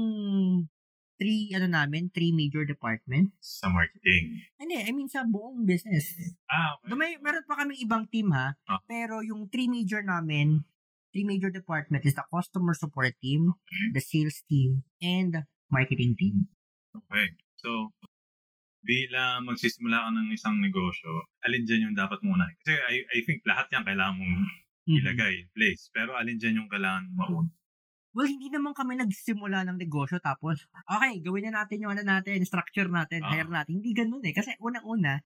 three, 1.17 1.51
ano 1.55 1.67
namin, 1.67 2.11
three 2.13 2.31
major 2.31 2.63
departments. 2.63 3.59
Sa 3.59 3.67
marketing. 3.71 4.43
Hindi, 4.59 4.77
I 4.83 4.91
mean 4.93 5.09
sa 5.09 5.23
buong 5.23 5.63
business. 5.65 6.15
Ah, 6.47 6.77
okay. 6.77 6.91
Do 6.91 6.95
may, 6.95 7.15
meron 7.19 7.43
pa 7.47 7.63
kaming 7.63 7.81
ibang 7.83 8.05
team 8.07 8.31
ha, 8.31 8.55
Ah. 8.69 8.79
pero 8.85 9.19
yung 9.25 9.49
three 9.49 9.67
major 9.67 10.03
namin, 10.03 10.63
three 11.11 11.25
major 11.25 11.49
department 11.49 12.05
is 12.05 12.13
the 12.15 12.23
customer 12.29 12.75
support 12.75 13.15
team, 13.19 13.55
the 13.91 14.03
sales 14.03 14.43
team, 14.47 14.83
and 15.01 15.33
the 15.33 15.41
marketing 15.71 16.15
team. 16.15 16.47
Okay. 16.93 17.35
So, 17.57 17.91
bilang 18.87 19.43
magsisimula 19.43 20.07
ka 20.07 20.09
ng 20.09 20.31
isang 20.31 20.55
negosyo, 20.57 21.11
alin 21.43 21.67
dyan 21.67 21.91
yung 21.91 21.97
dapat 21.97 22.23
muna? 22.23 22.47
Kasi 22.57 22.73
I, 22.73 22.95
I 23.03 23.19
think 23.21 23.43
lahat 23.43 23.67
yan 23.69 23.83
kailangan 23.83 24.15
mong 24.15 24.35
Mhm. 24.87 25.03
ilagay 25.03 25.43
in 25.43 25.49
place. 25.51 25.91
Pero 25.91 26.15
alin 26.15 26.39
dyan 26.39 26.63
yung 26.63 26.71
kailangan 26.71 27.11
mauna? 27.11 27.51
Well, 28.15 28.25
hindi 28.25 28.47
naman 28.47 28.71
kami 28.71 28.95
nagsimula 28.95 29.67
ng 29.67 29.77
negosyo 29.77 30.17
tapos, 30.17 30.63
okay, 30.87 31.19
gawin 31.19 31.51
na 31.51 31.61
natin 31.61 31.83
yung 31.83 31.91
ano 31.91 32.01
natin, 32.01 32.39
structure 32.41 32.87
natin, 32.87 33.19
Ah. 33.21 33.29
hire 33.29 33.51
natin. 33.51 33.77
Hindi 33.77 33.91
ganun 33.91 34.23
eh. 34.23 34.31
Kasi 34.31 34.55
unang-una, 34.57 35.19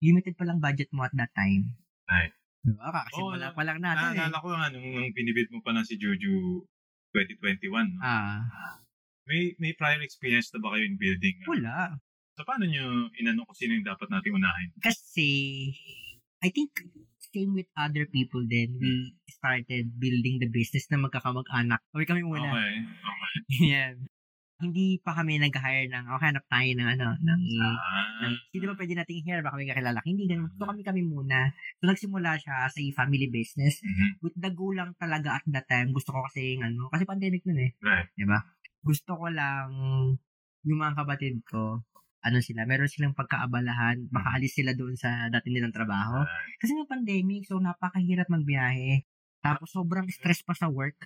limited 0.00 0.32
pa 0.32 0.46
lang 0.46 0.56
budget 0.56 0.88
mo 0.90 1.02
at 1.02 1.12
that 1.12 1.34
time. 1.34 1.74
Right. 2.06 2.30
Diba? 2.62 2.88
Kakasimula 2.88 3.50
Oo, 3.50 3.56
pa 3.58 3.62
lang 3.66 3.78
natin 3.82 4.06
eh. 4.14 4.18
Naalala 4.22 4.38
ko 4.38 4.48
nga 4.48 4.70
nung, 4.70 4.86
nung 4.86 5.10
binibid 5.10 5.50
mo 5.50 5.58
pa 5.60 5.74
lang 5.74 5.82
si 5.82 5.98
Juju 5.98 6.62
2021. 7.10 7.90
No? 7.90 8.00
Ah, 8.00 8.46
May 9.22 9.54
may 9.58 9.70
prior 9.74 9.98
experience 9.98 10.50
na 10.50 10.58
ba 10.58 10.72
kayo 10.72 10.82
in 10.82 10.94
building? 10.96 11.36
wala. 11.46 11.98
So, 12.32 12.48
paano 12.48 12.64
nyo 12.64 13.12
inano 13.20 13.44
kung 13.44 13.58
sino 13.58 13.76
yung 13.76 13.84
dapat 13.84 14.08
natin 14.08 14.32
unahin? 14.40 14.68
Kasi, 14.80 15.30
I 16.40 16.48
think, 16.48 16.72
same 17.32 17.56
with 17.56 17.68
other 17.80 18.04
people 18.12 18.44
then 18.44 18.76
we 18.76 19.16
started 19.32 19.88
building 19.96 20.36
the 20.36 20.48
business 20.52 20.84
na 20.92 21.00
magkakamag-anak. 21.00 21.80
Kami 21.88 22.04
kami 22.04 22.22
muna. 22.28 22.44
Okay. 22.44 22.76
Okay. 22.84 23.34
Yan. 23.72 23.96
Hindi 24.62 25.00
pa 25.02 25.16
kami 25.16 25.42
nag-hire 25.42 25.90
ng, 25.90 26.06
okay, 26.06 26.28
hanap 26.30 26.44
tayo 26.46 26.70
ng 26.70 26.86
ano, 26.86 27.18
ng, 27.18 27.40
Ah. 27.58 28.22
ng 28.22 28.34
sino 28.54 28.70
ba 28.70 28.78
pwede 28.78 28.94
nating 28.94 29.24
hire, 29.26 29.42
baka 29.42 29.58
may 29.58 29.66
kakilala. 29.66 29.98
Hindi 30.06 30.30
ganun. 30.30 30.54
So 30.54 30.68
kami 30.70 30.86
kami 30.86 31.02
muna. 31.02 31.50
So 31.82 31.90
nagsimula 31.90 32.38
siya 32.38 32.70
as 32.70 32.76
a 32.78 32.84
family 32.94 33.26
business. 33.26 33.82
Mhm. 33.82 34.22
With 34.22 34.36
the 34.38 34.54
goal 34.54 34.76
lang 34.78 34.94
talaga 35.02 35.42
at 35.42 35.44
that 35.50 35.66
time, 35.66 35.90
gusto 35.90 36.14
ko 36.14 36.22
kasi 36.30 36.62
ano, 36.62 36.86
kasi 36.94 37.02
pandemic 37.02 37.42
nun 37.42 37.58
eh. 37.58 37.74
Right. 37.82 38.06
Gusto 38.86 39.18
ko 39.18 39.26
lang 39.34 39.68
yung 40.62 40.78
mga 40.78 40.94
kapatid 40.94 41.42
ko, 41.42 41.82
ano 42.22 42.38
sila, 42.38 42.62
meron 42.64 42.86
silang 42.86 43.18
pagkaabalahan, 43.18 44.06
makaalis 44.14 44.54
sila 44.54 44.72
doon 44.78 44.94
sa 44.94 45.26
dati 45.26 45.50
nilang 45.50 45.74
trabaho. 45.74 46.22
Right. 46.22 46.58
Kasi 46.62 46.78
nga 46.78 46.86
pandemic, 46.86 47.50
so 47.50 47.58
napakahirap 47.58 48.30
magbiyahe. 48.30 49.02
Tapos 49.42 49.74
sobrang 49.74 50.06
stress 50.06 50.46
pa 50.46 50.54
sa 50.54 50.70
work. 50.70 51.02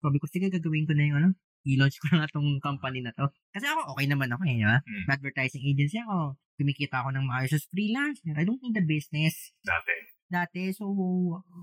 Sabi 0.00 0.16
ko, 0.16 0.24
sige, 0.24 0.48
gagawin 0.48 0.88
ko 0.88 0.96
na 0.96 1.04
yung 1.04 1.16
ano, 1.20 1.28
i-launch 1.68 2.00
ko 2.00 2.08
na 2.08 2.24
nga 2.24 2.32
tong 2.32 2.48
company 2.64 3.04
na 3.04 3.12
to. 3.12 3.28
Kasi 3.52 3.68
ako, 3.68 3.92
okay 3.92 4.06
naman 4.08 4.32
ako 4.32 4.42
eh, 4.48 4.56
di 4.56 4.64
ba? 4.64 4.80
Mm. 4.80 5.04
Advertising 5.12 5.64
agency 5.68 6.00
ako. 6.00 6.40
Kumikita 6.56 7.04
ako 7.04 7.12
ng 7.12 7.26
maayos 7.28 7.52
as 7.52 7.68
freelance. 7.68 8.24
I 8.24 8.48
don't 8.48 8.62
need 8.64 8.72
the 8.72 8.86
business. 8.86 9.52
Dati. 9.60 10.15
Dati, 10.26 10.74
so, 10.74 10.90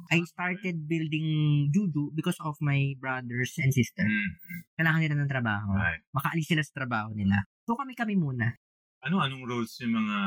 I 0.08 0.24
started 0.24 0.88
building 0.88 1.28
Juju 1.68 2.16
because 2.16 2.40
of 2.40 2.56
my 2.64 2.96
brothers 2.96 3.60
and 3.60 3.76
sisters. 3.76 4.08
Mm. 4.08 4.32
Kailangan 4.80 5.00
nila 5.04 5.16
ng 5.20 5.32
trabaho. 5.32 5.76
Right. 5.76 6.00
Makaalis 6.16 6.48
sila 6.48 6.64
sa 6.64 6.72
trabaho 6.72 7.12
nila. 7.12 7.44
So, 7.68 7.76
kami-kami 7.76 8.16
muna. 8.16 8.56
Ano, 9.04 9.20
anong 9.20 9.44
roles 9.44 9.76
yung 9.84 10.00
mga 10.00 10.18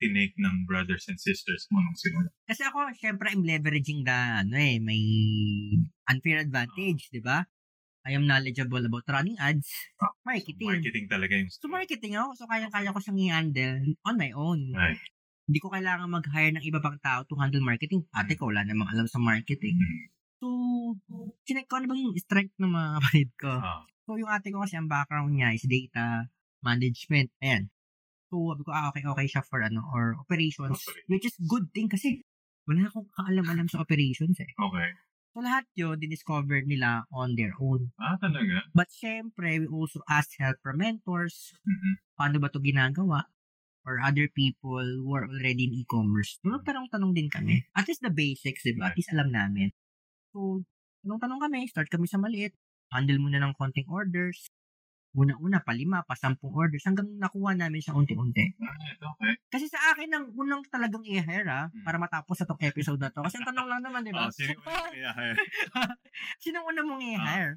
tinake 0.00 0.32
ng 0.40 0.64
brothers 0.64 1.04
and 1.12 1.20
sisters 1.20 1.68
mo 1.68 1.84
nung 1.84 1.96
simula? 2.00 2.32
Kasi 2.48 2.64
ako, 2.64 2.88
syempre, 2.96 3.28
I'm 3.28 3.44
leveraging 3.44 4.00
the, 4.08 4.16
ano 4.16 4.56
eh, 4.56 4.80
may 4.80 5.04
unfair 6.08 6.40
advantage, 6.40 7.12
di 7.12 7.20
ba? 7.20 7.44
I 8.04 8.16
am 8.16 8.24
knowledgeable 8.28 8.84
about 8.84 9.08
running 9.08 9.36
ads, 9.40 9.68
marketing. 10.24 10.68
Marketing 10.68 11.08
talaga 11.08 11.36
yung 11.36 11.48
So, 11.48 11.68
marketing 11.72 12.16
ako. 12.16 12.36
So, 12.36 12.44
kaya-kaya 12.48 12.92
ko 12.92 13.00
siyang 13.00 13.20
i-handle 13.28 13.96
on 14.08 14.16
my 14.16 14.32
own. 14.32 14.72
Right. 14.72 15.00
Hindi 15.44 15.58
ko 15.60 15.68
kailangan 15.68 16.08
mag-hire 16.08 16.56
ng 16.56 16.64
iba 16.64 16.80
pang 16.80 16.96
tao 17.04 17.20
to 17.28 17.36
handle 17.36 17.60
marketing. 17.60 18.08
Ate 18.16 18.32
ko, 18.32 18.48
wala 18.48 18.64
namang 18.64 18.88
alam 18.88 19.04
sa 19.04 19.20
marketing. 19.20 19.76
Mm. 19.76 20.04
So, 20.40 20.46
sinek 21.44 21.68
ko 21.68 21.80
ano 21.80 21.88
bang 21.92 22.00
yung 22.00 22.16
strength 22.16 22.56
ng 22.56 22.72
mga 22.72 22.88
kapatid 22.96 23.30
ko. 23.36 23.52
Ah. 23.52 23.84
So, 24.08 24.16
yung 24.16 24.32
ate 24.32 24.48
ko 24.52 24.64
kasi 24.64 24.80
ang 24.80 24.88
background 24.88 25.36
niya 25.36 25.52
is 25.52 25.64
data 25.68 26.28
management. 26.64 27.28
Ayan. 27.44 27.68
So, 28.32 28.56
sabi 28.56 28.62
ko, 28.64 28.70
ah, 28.72 28.88
okay, 28.88 29.04
okay 29.04 29.26
siya 29.28 29.44
for 29.44 29.60
ano, 29.60 29.84
or 29.92 30.16
operations. 30.16 30.80
Operations. 30.80 31.08
Which 31.12 31.24
is 31.28 31.36
good 31.44 31.68
thing 31.76 31.92
kasi 31.92 32.24
wala 32.64 32.88
akong 32.88 33.12
kaalam-alam 33.12 33.68
sa 33.68 33.84
operations 33.84 34.40
eh. 34.40 34.48
Okay. 34.56 34.88
So, 35.36 35.42
lahat 35.42 35.68
yun, 35.76 35.98
diniscover 36.00 36.62
nila 36.64 37.04
on 37.12 37.36
their 37.36 37.52
own. 37.60 37.92
Ah, 38.00 38.16
talaga? 38.16 38.64
But 38.72 38.88
syempre, 38.88 39.60
we 39.60 39.68
also 39.68 40.00
ask 40.06 40.30
help 40.40 40.62
from 40.64 40.80
mentors. 40.80 41.52
Mhm. 41.66 41.92
Paano 42.14 42.36
ba 42.38 42.48
to 42.48 42.62
ginagawa? 42.62 43.26
Or 43.84 44.00
other 44.00 44.32
people 44.32 44.80
who 44.80 45.12
are 45.12 45.28
already 45.28 45.68
in 45.68 45.76
e-commerce. 45.76 46.40
So, 46.40 46.48
nagtanong-tanong 46.48 47.12
din 47.12 47.28
kami. 47.28 47.68
At 47.76 47.84
least 47.84 48.00
the 48.00 48.08
basics, 48.08 48.64
di 48.64 48.72
ba? 48.72 48.88
At 48.88 48.96
least 48.96 49.12
alam 49.12 49.28
namin. 49.28 49.68
So, 50.32 50.64
tanong-tanong 51.04 51.36
kami. 51.38 51.68
Start 51.68 51.92
kami 51.92 52.08
sa 52.08 52.16
maliit. 52.16 52.56
Handle 52.88 53.20
muna 53.20 53.44
ng 53.44 53.52
konting 53.52 53.84
orders. 53.92 54.48
Una-una, 55.14 55.62
pa 55.62 55.70
lima, 55.70 56.00
pa 56.02 56.16
sampung 56.16 56.50
orders. 56.50 56.82
Hanggang 56.82 57.06
nakuha 57.20 57.54
namin 57.54 57.78
siya 57.78 57.92
unti-unti. 57.92 58.56
Ah, 58.58 58.74
okay. 59.14 59.36
Kasi 59.46 59.68
sa 59.68 59.78
akin, 59.92 60.10
ang 60.10 60.26
unang 60.32 60.64
talagang 60.66 61.04
i-hire, 61.04 61.46
ah, 61.46 61.68
Hmm. 61.68 61.84
para 61.84 62.00
matapos 62.00 62.34
sa 62.34 62.48
tong 62.48 62.58
episode 62.58 62.98
na 62.98 63.12
to. 63.12 63.20
Kasi 63.20 63.38
ang 63.38 63.46
tanong 63.46 63.68
lang 63.68 63.84
naman, 63.84 64.02
di 64.02 64.10
ba? 64.10 64.26
Ah, 64.32 64.34
sino 64.34 64.56
yung 64.56 64.64
una 64.66 64.90
i-hire? 64.90 65.36
Sino 66.40 66.56
mong 66.82 67.02
i-hire? 67.04 67.54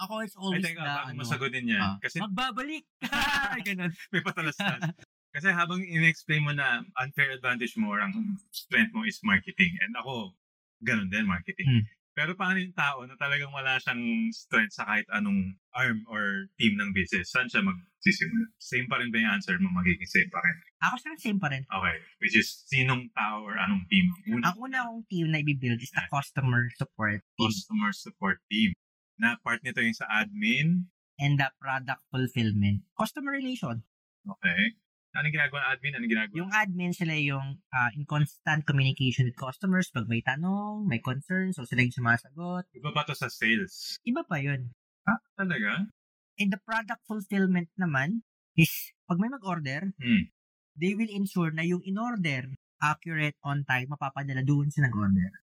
Ako, 0.00 0.24
it's 0.24 0.32
Ay, 0.32 0.40
always 0.40 0.64
teka, 0.64 0.80
the, 0.80 0.92
ano, 1.12 1.18
masagutin 1.20 1.64
yan. 1.68 1.76
ah, 1.78 1.96
kasi 2.00 2.16
magbabalik. 2.24 2.88
Ay, 3.04 3.60
ganun. 3.62 3.92
may 4.10 4.22
patalastas. 4.24 4.80
Kasi 5.30 5.48
habang 5.50 5.82
in-explain 5.82 6.42
mo 6.42 6.52
na 6.54 6.82
unfair 6.98 7.30
advantage 7.34 7.74
mo 7.78 7.94
or 7.94 8.02
ang 8.02 8.12
strength 8.50 8.90
mo 8.94 9.06
is 9.06 9.22
marketing. 9.22 9.72
And 9.82 9.94
ako, 9.98 10.34
ganun 10.82 11.10
din, 11.10 11.26
marketing. 11.26 11.66
Hmm. 11.66 11.84
Pero 12.10 12.34
paano 12.34 12.58
yung 12.58 12.74
tao 12.74 13.06
na 13.06 13.14
talagang 13.14 13.54
wala 13.54 13.78
siyang 13.78 14.28
strength 14.34 14.74
sa 14.76 14.84
kahit 14.84 15.06
anong 15.14 15.54
arm 15.72 16.02
or 16.10 16.50
team 16.58 16.74
ng 16.74 16.90
business? 16.90 17.30
Saan 17.30 17.46
siya 17.46 17.62
magsisimula? 17.62 18.50
Same 18.58 18.90
pa 18.90 18.98
rin 18.98 19.14
ba 19.14 19.22
yung 19.22 19.38
answer 19.38 19.56
mo? 19.62 19.70
Magiging 19.70 20.10
same 20.10 20.28
pa 20.28 20.42
rin? 20.42 20.56
Ako 20.90 20.94
sa 20.98 21.14
same 21.16 21.38
pa 21.38 21.48
rin. 21.54 21.62
Okay. 21.70 21.96
Which 22.18 22.34
is, 22.34 22.66
sinong 22.66 23.14
tao 23.14 23.46
or 23.46 23.54
anong 23.54 23.86
team? 23.86 24.10
Ang 24.42 24.58
una 24.58 24.84
kong 24.90 25.06
team 25.06 25.30
na 25.30 25.38
i-build 25.40 25.80
is 25.80 25.94
the 25.94 26.02
customer 26.10 26.66
support 26.74 27.22
team 27.38 27.46
customer 27.46 27.90
support 27.94 28.38
team. 28.50 28.74
Na 29.16 29.38
part 29.40 29.62
nito 29.62 29.78
yung 29.78 29.96
sa 29.96 30.10
admin. 30.10 30.90
and 31.20 31.36
the 31.36 31.52
product 31.60 32.00
fulfillment. 32.08 32.80
Customer 32.96 33.36
relation. 33.36 33.84
Okay. 34.24 34.80
Anong 35.10 35.34
ginagawa 35.34 35.58
ng 35.58 35.70
admin? 35.74 35.92
Anong 35.98 36.12
ginagawa? 36.14 36.36
Yung 36.38 36.52
admin, 36.54 36.92
sila 36.94 37.14
yung 37.18 37.58
ah, 37.74 37.90
in 37.98 38.06
constant 38.06 38.62
communication 38.62 39.26
with 39.26 39.34
customers 39.34 39.90
pag 39.90 40.06
may 40.06 40.22
tanong, 40.22 40.86
may 40.86 41.02
concerns, 41.02 41.58
so 41.58 41.66
sila 41.66 41.82
yung 41.82 41.94
sumasagot. 41.94 42.70
Iba 42.70 42.94
pa 42.94 43.02
to 43.02 43.18
sa 43.18 43.26
sales. 43.26 43.98
Iba 44.06 44.22
pa 44.22 44.38
yun. 44.38 44.70
Ah, 45.10 45.18
talaga? 45.34 45.90
And 46.38 46.54
the 46.54 46.62
product 46.62 47.02
fulfillment 47.10 47.74
naman 47.74 48.22
is, 48.54 48.70
pag 49.10 49.18
may 49.18 49.26
mag-order, 49.26 49.90
Hmm. 49.98 50.30
they 50.78 50.94
will 50.94 51.10
ensure 51.10 51.50
na 51.50 51.66
yung 51.66 51.82
in-order, 51.82 52.46
accurate, 52.78 53.36
on 53.42 53.66
time, 53.66 53.90
mapapadala 53.90 54.46
doon 54.46 54.70
sa 54.70 54.86
nag-order. 54.86 55.42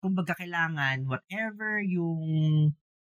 Kumbaga, 0.00 0.32
kailangan, 0.40 1.04
whatever 1.04 1.84
yung 1.84 2.24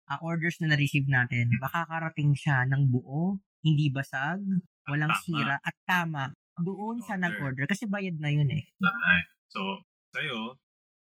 ah, 0.07 0.21
orders 0.23 0.55
na 0.63 0.71
na-receive 0.71 1.09
natin, 1.11 1.51
makakarating 1.59 2.31
siya 2.37 2.63
ng 2.69 2.87
buo, 2.93 3.41
hindi 3.65 3.89
basag, 3.89 4.39
walang 4.85 5.09
tama. 5.11 5.23
sira, 5.23 5.55
at 5.59 5.75
tama 5.83 6.23
doon 6.55 7.01
sa 7.01 7.17
Order. 7.17 7.23
nag-order. 7.25 7.65
Kasi 7.65 7.83
bayad 7.85 8.15
na 8.15 8.29
yun 8.29 8.47
eh. 8.47 8.63
Alright. 8.77 9.27
So, 9.49 9.59
sa'yo, 10.13 10.55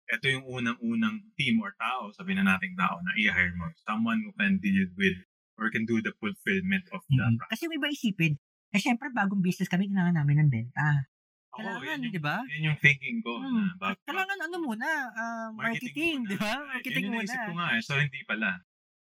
ito 0.08 0.26
yung 0.26 0.48
unang-unang 0.48 1.20
team 1.36 1.60
or 1.60 1.76
tao, 1.76 2.10
sabihin 2.10 2.42
na 2.42 2.56
nating 2.56 2.74
tao 2.74 2.96
na 2.98 3.12
i-hire 3.14 3.52
mo. 3.54 3.68
Someone 3.78 4.24
who 4.24 4.32
can 4.34 4.58
deal 4.58 4.88
with 4.96 5.20
or 5.58 5.68
can 5.68 5.84
do 5.84 6.00
the 6.00 6.16
fulfillment 6.16 6.88
of 6.90 7.04
the 7.06 7.20
Mm. 7.20 7.36
product. 7.36 7.50
Kasi 7.52 7.64
may 7.68 7.76
iba 7.76 7.90
isipin, 7.90 8.34
eh 8.70 8.80
syempre 8.80 9.12
bagong 9.12 9.42
business 9.42 9.68
kami, 9.68 9.86
kailangan 9.86 10.16
namin 10.16 10.42
ng 10.42 10.50
benta. 10.50 11.06
Kailangan, 11.52 11.98
yung, 12.00 12.14
di 12.14 12.22
ba? 12.22 12.38
Yan 12.48 12.70
yung 12.70 12.80
thinking 12.80 13.18
ko. 13.20 13.34
Hmm. 13.36 13.66
Na 13.66 13.74
bago, 13.76 13.98
Kailangan 14.06 14.40
ano 14.40 14.56
muna, 14.62 14.88
ah, 15.12 15.50
marketing, 15.52 16.22
muna. 16.22 16.30
di 16.30 16.38
ba? 16.38 16.54
Marketing 16.64 16.94
Yun 16.94 17.02
yung 17.04 17.16
muna. 17.18 17.26
naisip 17.26 17.42
ko 17.42 17.54
nga 17.54 17.68
eh. 17.74 17.82
So, 17.82 17.94
hindi 17.98 18.22
pala. 18.24 18.50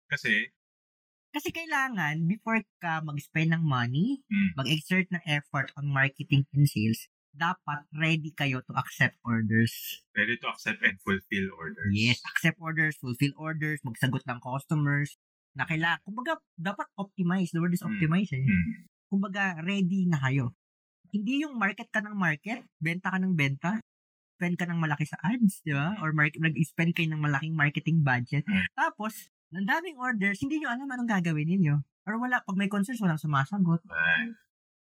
Kasi, 0.07 0.33
Kasi 1.35 1.51
kailangan, 1.51 2.31
before 2.31 2.63
ka 2.79 3.03
mag-spend 3.03 3.51
ng 3.51 3.65
money, 3.67 4.23
Hmm. 4.31 4.55
mag-exert 4.55 5.11
ng 5.11 5.19
effort 5.27 5.75
on 5.75 5.91
marketing 5.91 6.47
and 6.55 6.71
sales, 6.71 7.11
dapat 7.35 7.83
ready 7.91 8.31
kayo 8.31 8.63
to 8.63 8.71
accept 8.79 9.19
orders. 9.27 9.75
ready 10.15 10.39
to 10.39 10.47
accept 10.47 10.79
and 10.87 10.95
fulfill 11.03 11.51
orders. 11.59 11.91
Yes, 11.91 12.23
accept 12.23 12.63
orders, 12.63 12.95
fulfill 13.03 13.35
orders, 13.35 13.83
magsagot 13.83 14.23
ng 14.23 14.39
customers, 14.39 15.19
na 15.59 15.67
kailangan, 15.67 15.99
kumbaga, 16.07 16.39
dapat 16.55 16.87
optimize. 16.95 17.51
The 17.51 17.59
word 17.59 17.75
is 17.75 17.83
Hmm. 17.83 17.91
optimize 17.91 18.31
eh. 18.31 18.47
Hmm. 18.47 18.87
Kumbaga, 19.11 19.59
ready 19.59 20.07
na 20.07 20.23
kayo. 20.23 20.55
Hindi 21.11 21.43
yung 21.43 21.59
market 21.59 21.91
ka 21.91 21.99
ng 21.99 22.15
market, 22.15 22.63
benta 22.79 23.11
ka 23.11 23.19
ng 23.19 23.35
benta, 23.35 23.83
spend 24.35 24.55
ka 24.55 24.67
ng 24.67 24.79
malaki 24.79 25.03
sa 25.03 25.19
ads, 25.19 25.63
di 25.63 25.75
ba? 25.75 25.99
Or 25.99 26.15
market, 26.15 26.39
nag-spend 26.39 26.95
kayo 26.95 27.11
ng 27.11 27.23
malaking 27.23 27.55
marketing 27.55 28.03
budget. 28.03 28.47
Tapos, 28.75 29.31
ang 29.55 29.67
daming 29.67 29.97
orders, 29.97 30.43
hindi 30.43 30.59
nyo 30.61 30.69
alam 30.71 30.91
anong 30.91 31.11
gagawin 31.11 31.47
ninyo. 31.49 31.81
Or 32.05 32.21
wala, 32.21 32.45
pag 32.45 32.59
may 32.59 32.69
concerns, 32.69 33.01
walang 33.01 33.21
sumasagot. 33.21 33.81
Right. 33.89 34.35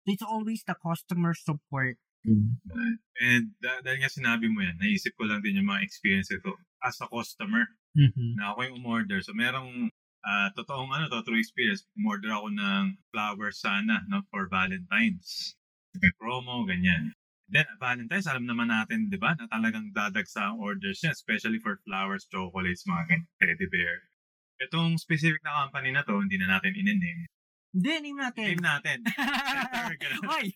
It's 0.07 0.23
always 0.23 0.63
the 0.63 0.77
customer 0.79 1.35
support. 1.35 1.99
Right. 2.25 2.99
And 3.19 3.57
da- 3.59 3.81
dahil 3.83 4.05
nga 4.05 4.13
sinabi 4.13 4.47
mo 4.53 4.61
yan, 4.63 4.79
naisip 4.79 5.17
ko 5.17 5.27
lang 5.27 5.41
din 5.41 5.59
yung 5.59 5.71
mga 5.71 5.83
experience 5.83 6.29
ito 6.31 6.55
as 6.85 7.01
a 7.01 7.09
customer 7.09 7.67
Mhm. 7.97 8.39
na 8.39 8.53
ako 8.55 8.59
yung 8.69 8.77
umorder. 8.79 9.19
So, 9.25 9.33
merong 9.35 9.91
ah, 10.23 10.51
totoong 10.53 10.91
ano 10.93 11.07
to, 11.09 11.23
true 11.25 11.39
experience. 11.41 11.87
Umorder 11.97 12.35
ako 12.35 12.53
ng 12.53 12.85
flowers 13.15 13.63
sana 13.63 14.03
no, 14.11 14.27
for 14.29 14.51
Valentine's. 14.51 15.57
May 15.95 16.11
promo, 16.21 16.67
ganyan. 16.69 17.15
Then, 17.49 17.65
Valentine's, 17.81 18.29
alam 18.29 18.45
naman 18.45 18.69
natin, 18.69 19.09
di 19.09 19.17
ba, 19.17 19.33
na 19.39 19.49
talagang 19.49 19.89
dadagsa 19.95 20.53
ang 20.53 20.61
orders 20.61 21.01
niya, 21.01 21.17
especially 21.17 21.57
for 21.63 21.81
flowers, 21.87 22.29
chocolates, 22.29 22.85
mga 22.85 23.09
ganyan, 23.09 23.27
teddy 23.41 23.67
bear. 23.73 24.11
Itong 24.59 24.99
specific 24.99 25.39
na 25.43 25.67
company 25.67 25.95
na 25.95 26.03
to, 26.03 26.19
hindi 26.19 26.35
na 26.37 26.59
natin 26.59 26.75
in-name. 26.75 27.31
Hindi, 27.69 27.93
name 28.01 28.19
natin. 28.19 28.45
Name 28.49 28.65
natin. 28.65 28.99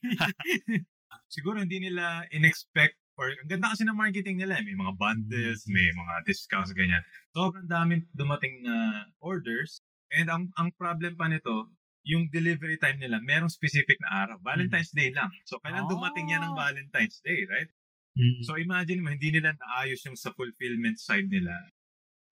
Siguro 1.34 1.60
hindi 1.60 1.78
nila 1.80 2.24
in-expect 2.30 2.96
or 3.16 3.28
ang 3.30 3.48
ganda 3.48 3.72
kasi 3.76 3.84
ng 3.84 3.96
marketing 3.96 4.40
nila. 4.40 4.58
eh. 4.58 4.64
May 4.64 4.76
mga 4.76 4.96
bundles, 4.96 5.68
may 5.68 5.86
mga 5.92 6.14
discounts, 6.24 6.72
ganyan. 6.72 7.04
Sobrang 7.30 7.68
daming 7.68 8.08
dumating 8.16 8.64
na 8.64 9.06
orders. 9.20 9.80
And 10.12 10.28
ang 10.28 10.52
ang 10.56 10.72
problem 10.76 11.16
pa 11.16 11.28
nito, 11.28 11.72
yung 12.02 12.28
delivery 12.28 12.76
time 12.76 12.98
nila, 12.98 13.22
merong 13.22 13.52
specific 13.52 13.96
na 14.02 14.26
araw. 14.26 14.36
Valentine's 14.42 14.90
Day 14.90 15.14
lang. 15.14 15.30
So, 15.46 15.62
kailan 15.62 15.86
dumating 15.86 16.32
yan 16.32 16.42
ng 16.42 16.52
Oh. 16.52 16.58
Valentine's 16.58 17.22
Day, 17.22 17.46
right? 17.46 17.70
Mhm. 18.18 18.42
So, 18.44 18.58
imagine 18.58 19.00
mo, 19.00 19.08
hindi 19.14 19.30
nila 19.30 19.54
naayos 19.54 20.02
yung 20.04 20.18
sa 20.18 20.34
fulfillment 20.34 20.98
side 20.98 21.30
nila. 21.30 21.54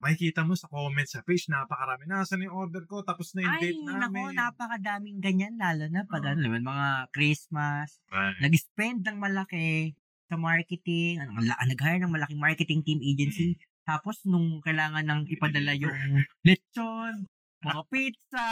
Makikita 0.01 0.41
mo 0.41 0.57
sa 0.57 0.65
comments 0.65 1.13
sa 1.13 1.21
page, 1.21 1.45
napakarami. 1.45 2.09
Nasaan 2.09 2.41
yung 2.41 2.57
order 2.57 2.89
ko? 2.89 3.05
Tapos 3.05 3.37
na 3.37 3.45
yung 3.45 3.53
Ay, 3.53 3.61
date 3.69 3.81
nako, 3.85 4.17
namin. 4.17 4.33
napakadaming 4.33 5.17
ganyan, 5.21 5.53
lalo 5.61 5.85
na 5.93 6.01
pag 6.09 6.25
Oo. 6.25 6.33
ano, 6.33 6.49
mga 6.49 6.87
Christmas, 7.13 8.01
Right. 8.09 8.41
nag-spend 8.41 9.05
ng 9.05 9.17
malaki 9.21 9.93
sa 10.25 10.41
marketing, 10.41 11.21
ano, 11.21 11.37
nag-hire 11.45 12.01
ng 12.01 12.09
malaking 12.09 12.41
marketing 12.41 12.81
team 12.81 12.97
agency, 12.97 13.61
tapos 13.85 14.25
nung 14.25 14.57
kailangan 14.65 15.05
ng 15.05 15.21
ipadala 15.29 15.77
yung 15.77 15.93
lechon, 16.41 17.29
mga 17.61 17.81
pizza, 17.93 18.47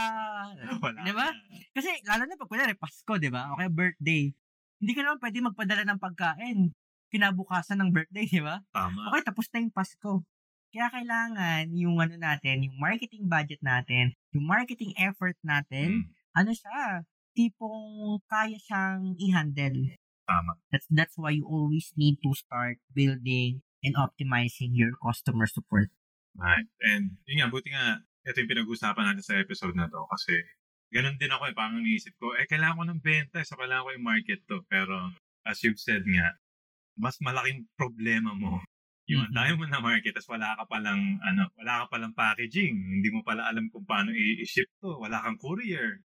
Wala 0.54 1.02
di 1.02 1.12
ba? 1.18 1.34
Kasi 1.74 1.90
lalo 2.06 2.30
na 2.30 2.38
pag 2.38 2.50
kunyari 2.50 2.78
Pasko, 2.78 3.18
di 3.18 3.34
ba? 3.34 3.50
O 3.50 3.58
kaya 3.58 3.74
birthday, 3.74 4.30
hindi 4.78 4.92
ka 4.94 5.02
naman 5.02 5.18
pwede 5.18 5.38
magpadala 5.42 5.84
ng 5.90 5.98
pagkain 5.98 6.60
kinabukasan 7.10 7.82
ng 7.82 7.90
birthday, 7.90 8.30
di 8.30 8.38
ba? 8.38 8.62
Tama. 8.70 9.10
Okay, 9.10 9.26
tapos 9.26 9.50
na 9.50 9.66
yung 9.66 9.74
Pasko. 9.74 10.22
Kaya 10.70 10.88
kailangan 10.94 11.74
yung 11.74 11.98
ano 11.98 12.14
natin, 12.14 12.62
yung 12.70 12.78
marketing 12.78 13.26
budget 13.26 13.58
natin, 13.66 14.14
yung 14.34 14.46
marketing 14.46 14.94
effort 15.02 15.34
natin, 15.42 16.06
Mm, 16.06 16.14
ano 16.38 16.52
siya, 16.54 17.02
tipong 17.34 18.22
kaya 18.30 18.58
siyang 18.62 19.18
i-handle. 19.18 19.98
tama. 20.30 20.54
That's 20.70 20.86
that's 20.94 21.18
why 21.18 21.34
you 21.34 21.42
always 21.50 21.90
need 21.98 22.22
to 22.22 22.30
start 22.38 22.78
building 22.94 23.66
and 23.82 23.98
optimizing 23.98 24.78
your 24.78 24.94
customer 25.02 25.50
support. 25.50 25.90
Right. 26.38 26.70
And 26.86 27.18
yun 27.26 27.42
nga, 27.42 27.50
buti 27.50 27.74
nga, 27.74 28.06
ito 28.30 28.38
yung 28.38 28.52
pinag-usapan 28.54 29.10
natin 29.10 29.26
sa 29.26 29.42
episode 29.42 29.74
na 29.74 29.90
to 29.90 30.06
kasi 30.06 30.38
ganun 30.94 31.18
din 31.18 31.34
ako 31.34 31.50
eh, 31.50 31.56
parang 31.58 31.82
naisip 31.82 32.14
ko, 32.22 32.38
eh, 32.38 32.46
kailangan 32.46 32.78
ko 32.78 32.84
ng 32.86 33.02
benta, 33.02 33.42
so 33.42 33.58
kailangan 33.58 33.90
ko 33.90 33.92
yung 33.98 34.06
market 34.06 34.40
to. 34.46 34.62
Pero, 34.70 35.10
as 35.50 35.58
you've 35.66 35.82
said 35.82 36.06
nga, 36.06 36.38
mas 36.94 37.18
malaking 37.26 37.66
problema 37.74 38.38
mo 38.38 38.62
yung 39.10 39.26
Mhm. 39.26 39.32
mm 39.34 39.36
tayo 39.36 39.52
mo 39.58 39.66
na 39.66 39.82
market, 39.82 40.14
tapos 40.14 40.30
wala 40.30 40.54
ka 40.54 40.64
palang, 40.70 41.02
ano, 41.20 41.50
wala 41.58 41.74
ka 41.82 41.86
palang 41.90 42.14
packaging, 42.14 42.76
hindi 42.78 43.10
mo 43.10 43.26
pala 43.26 43.50
alam 43.50 43.68
kung 43.74 43.84
paano 43.84 44.14
i-ship 44.14 44.70
to, 44.80 45.02
wala 45.02 45.18
kang 45.26 45.42
courier. 45.42 46.06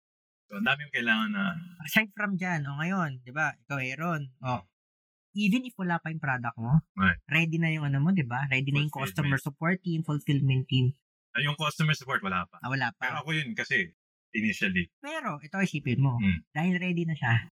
So, 0.51 0.59
ang 0.59 0.67
dami 0.67 0.83
yung 0.83 0.95
kailangan 0.95 1.29
na, 1.31 1.43
Aside 1.79 2.11
from 2.11 2.35
dyan, 2.35 2.67
o 2.67 2.75
ngayon, 2.75 3.23
di 3.23 3.31
ba, 3.31 3.55
ikaw 3.55 3.79
Aaron, 3.79 4.27
o, 4.43 4.65
even 5.37 5.63
if 5.63 5.73
wala 5.79 6.01
pa 6.03 6.11
yung 6.11 6.19
product 6.19 6.57
mo, 6.59 6.83
Right. 6.99 7.21
ready 7.31 7.57
na 7.61 7.71
yung 7.71 7.87
ano 7.87 8.03
mo, 8.03 8.11
di 8.11 8.25
ba? 8.27 8.43
Ready 8.51 8.73
na 8.75 8.83
yung 8.83 8.91
customer 8.93 9.39
support 9.39 9.79
team, 9.81 10.03
fulfillment 10.03 10.67
team. 10.67 10.91
ay, 11.37 11.45
yung 11.45 11.55
customer 11.55 11.93
support, 11.95 12.19
wala 12.25 12.43
pa. 12.49 12.59
Ah, 12.59 12.67
wala 12.73 12.89
Pero 12.99 13.15
pa. 13.15 13.21
ako 13.23 13.29
yun 13.31 13.53
kasi, 13.55 13.93
initially. 14.35 14.89
Pero, 14.99 15.39
ito 15.39 15.55
isipin 15.61 16.01
mo, 16.03 16.17
Mm. 16.19 16.41
dahil 16.51 16.75
ready 16.81 17.05
na 17.07 17.15
siya, 17.15 17.47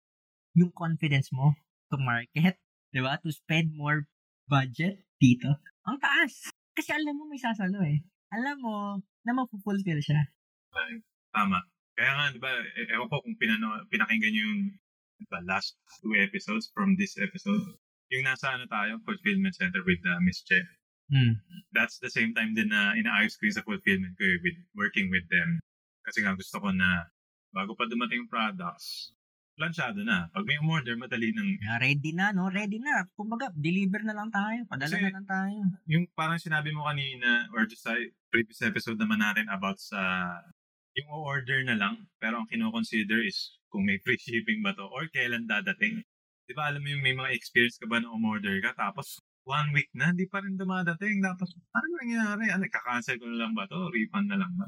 yung 0.57 0.73
confidence 0.75 1.31
mo 1.31 1.55
to 1.87 1.95
market, 1.95 2.57
di 2.91 2.99
ba? 2.99 3.15
To 3.21 3.29
spend 3.31 3.71
more 3.71 4.09
budget 4.49 5.06
dito. 5.17 5.49
Ang 5.85 5.97
taas. 5.97 6.53
Kasi 6.77 6.93
alam 6.93 7.17
mo 7.17 7.25
may 7.25 7.41
sasalo 7.41 7.81
eh. 7.81 8.05
Alam 8.33 8.57
mo 8.61 8.75
na 9.25 9.33
mapupulfill 9.33 10.01
siya. 10.01 10.21
Tama. 11.33 11.59
Kaya 11.97 12.11
nga, 12.13 12.25
di 12.29 12.39
ba, 12.39 12.53
e- 12.53 12.89
ewan 12.93 13.09
ko 13.09 13.25
kung 13.25 13.37
pinano, 13.41 13.81
pinakinggan 13.89 14.29
nyo 14.29 14.43
yung 14.45 14.63
di 15.17 15.25
ba, 15.25 15.41
last 15.49 15.81
two 15.99 16.13
episodes 16.13 16.69
from 16.69 16.93
this 16.93 17.17
episode. 17.17 17.65
Yung 18.13 18.23
nasa 18.23 18.53
ano 18.53 18.69
tayo, 18.69 19.01
fulfillment 19.03 19.57
center 19.57 19.81
with 19.83 19.99
uh, 20.05 20.21
Miss 20.21 20.45
Che. 20.45 20.61
Hmm. 21.09 21.41
That's 21.73 21.97
the 21.97 22.11
same 22.11 22.35
time 22.37 22.53
din 22.53 22.69
na 22.69 22.93
inaayos 22.93 23.39
ko 23.39 23.49
yung 23.49 23.57
sa 23.57 23.65
fulfillment 23.65 24.13
ko 24.19 24.23
eh, 24.27 24.37
with 24.45 24.59
working 24.77 25.09
with 25.09 25.25
them. 25.33 25.57
Kasi 26.05 26.21
nga 26.21 26.37
gusto 26.37 26.61
ko 26.61 26.69
na 26.69 27.09
bago 27.51 27.73
pa 27.73 27.89
dumating 27.89 28.23
yung 28.23 28.31
products, 28.31 29.16
planchado 29.57 29.99
na. 30.01 30.29
Pag 30.29 30.45
may 30.45 30.55
umorder, 30.55 30.93
madali 30.93 31.33
nang 31.33 31.49
Ah, 31.65 31.77
Ready 31.77 32.13
na, 32.13 32.29
no? 32.29 32.47
Ready 32.47 32.77
na. 32.77 33.09
Kumbaga, 33.11 33.49
deliver 33.51 34.05
na 34.05 34.13
lang 34.13 34.29
tayo. 34.29 34.61
Padala 34.65 34.87
Kasi- 34.87 35.03
na 35.03 35.11
lang 35.11 35.25
tayo. 35.27 35.59
yung 35.85 36.05
parang 36.13 36.37
sinabi 36.37 36.69
mo 36.69 36.85
kanina 36.85 37.49
or 37.51 37.65
just 37.65 37.81
sa 37.81 37.97
previous 38.29 38.61
episode 38.61 38.95
naman 38.95 39.17
natin 39.17 39.49
about 39.49 39.75
sa 39.77 39.97
yung 40.93 41.09
order 41.09 41.61
na 41.63 41.73
lang 41.73 42.09
pero 42.17 42.37
ang 42.37 42.47
kino-consider 42.47 43.21
is 43.21 43.57
kung 43.67 43.83
may 43.83 43.97
free 43.99 44.17
shipping 44.17 44.61
ba 44.61 44.71
to 44.71 44.85
or 44.85 45.09
kailan 45.09 45.45
dadating. 45.45 46.01
Di 46.43 46.53
ba 46.53 46.69
alam 46.69 46.79
mo 46.79 46.87
yung 46.87 47.01
may 47.01 47.13
mga 47.13 47.33
experience 47.33 47.75
ka 47.75 47.85
ba 47.85 47.97
na 47.97 48.09
umorder 48.09 48.57
ka 48.59 48.73
tapos 48.73 49.17
one 49.43 49.71
week 49.71 49.87
na 49.91 50.09
hindi 50.09 50.25
pa 50.25 50.39
rin 50.39 50.53
dumadating 50.53 51.19
tapos 51.19 51.53
ano 51.71 51.85
nangyayari? 51.97 52.49
Ano, 52.49 52.65
kakancel 52.67 53.15
ko 53.15 53.25
na 53.25 53.39
lang 53.39 53.53
ba 53.53 53.65
to? 53.65 53.89
Refund 53.89 54.27
na 54.27 54.37
lang 54.37 54.53
ba? 54.53 54.67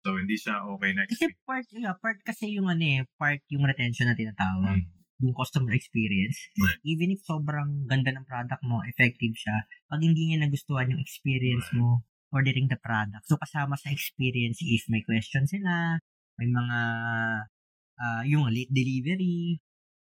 So 0.00 0.16
hindi 0.16 0.36
siya 0.36 0.64
okay 0.64 0.90
na 0.96 1.04
Kasi 1.04 1.28
experience. 1.28 1.44
part, 1.44 1.66
yeah, 1.76 1.94
part 1.96 2.18
kasi 2.24 2.44
yung 2.56 2.68
ano 2.72 2.84
eh, 2.84 3.00
part 3.20 3.40
yung 3.52 3.64
retention 3.64 4.08
na 4.08 4.16
tinatawag. 4.16 4.80
Mm. 4.80 4.88
Yung 5.20 5.36
customer 5.36 5.76
experience. 5.76 6.40
Right. 6.56 6.80
Even 6.80 7.12
if 7.12 7.20
sobrang 7.28 7.84
ganda 7.84 8.08
ng 8.16 8.24
product 8.24 8.64
mo, 8.64 8.80
effective 8.88 9.36
siya, 9.36 9.68
pag 9.92 10.00
hindi 10.00 10.32
niya 10.32 10.40
nagustuhan 10.40 10.88
yung 10.88 11.02
experience 11.04 11.68
Right. 11.72 11.76
mo 11.76 12.00
ordering 12.30 12.70
the 12.70 12.78
product. 12.78 13.26
So, 13.26 13.36
kasama 13.36 13.74
sa 13.74 13.90
experience, 13.90 14.62
if 14.62 14.86
may 14.86 15.02
question 15.02 15.50
sila, 15.50 15.98
may 16.38 16.46
mga 16.46 16.78
ah, 18.00 18.22
yung 18.24 18.48
late 18.48 18.70
delivery 18.72 19.60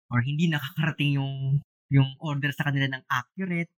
or 0.09 0.23
hindi 0.25 0.49
nakakarating 0.53 1.19
yung 1.21 1.61
yung 1.93 2.17
order 2.17 2.49
sa 2.49 2.71
kanila 2.71 2.89
ng 2.97 3.03
accurate. 3.05 3.69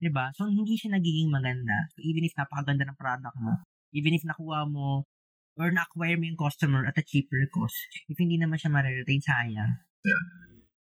'di 0.00 0.10
ba? 0.10 0.32
So, 0.34 0.48
hindi 0.48 0.74
siya 0.74 0.96
nagiging 0.96 1.28
maganda. 1.28 1.86
So, 1.94 2.00
even 2.02 2.24
if 2.26 2.34
napakaganda 2.34 2.88
ng 2.88 2.98
product 2.98 3.36
mo, 3.38 3.60
even 3.92 4.16
if 4.16 4.24
nakuha 4.24 4.66
mo 4.66 5.04
or 5.54 5.68
na-acquire 5.68 6.16
mo 6.16 6.24
yung 6.24 6.38
customer 6.38 6.84
at 6.84 6.96
a 6.96 7.04
cheaper 7.04 7.44
cost, 7.48 7.76
if 8.06 8.16
hindi 8.16 8.36
naman 8.36 8.56
siya 8.56 8.70
ma-retain, 8.70 9.20
sayang. 9.20 9.72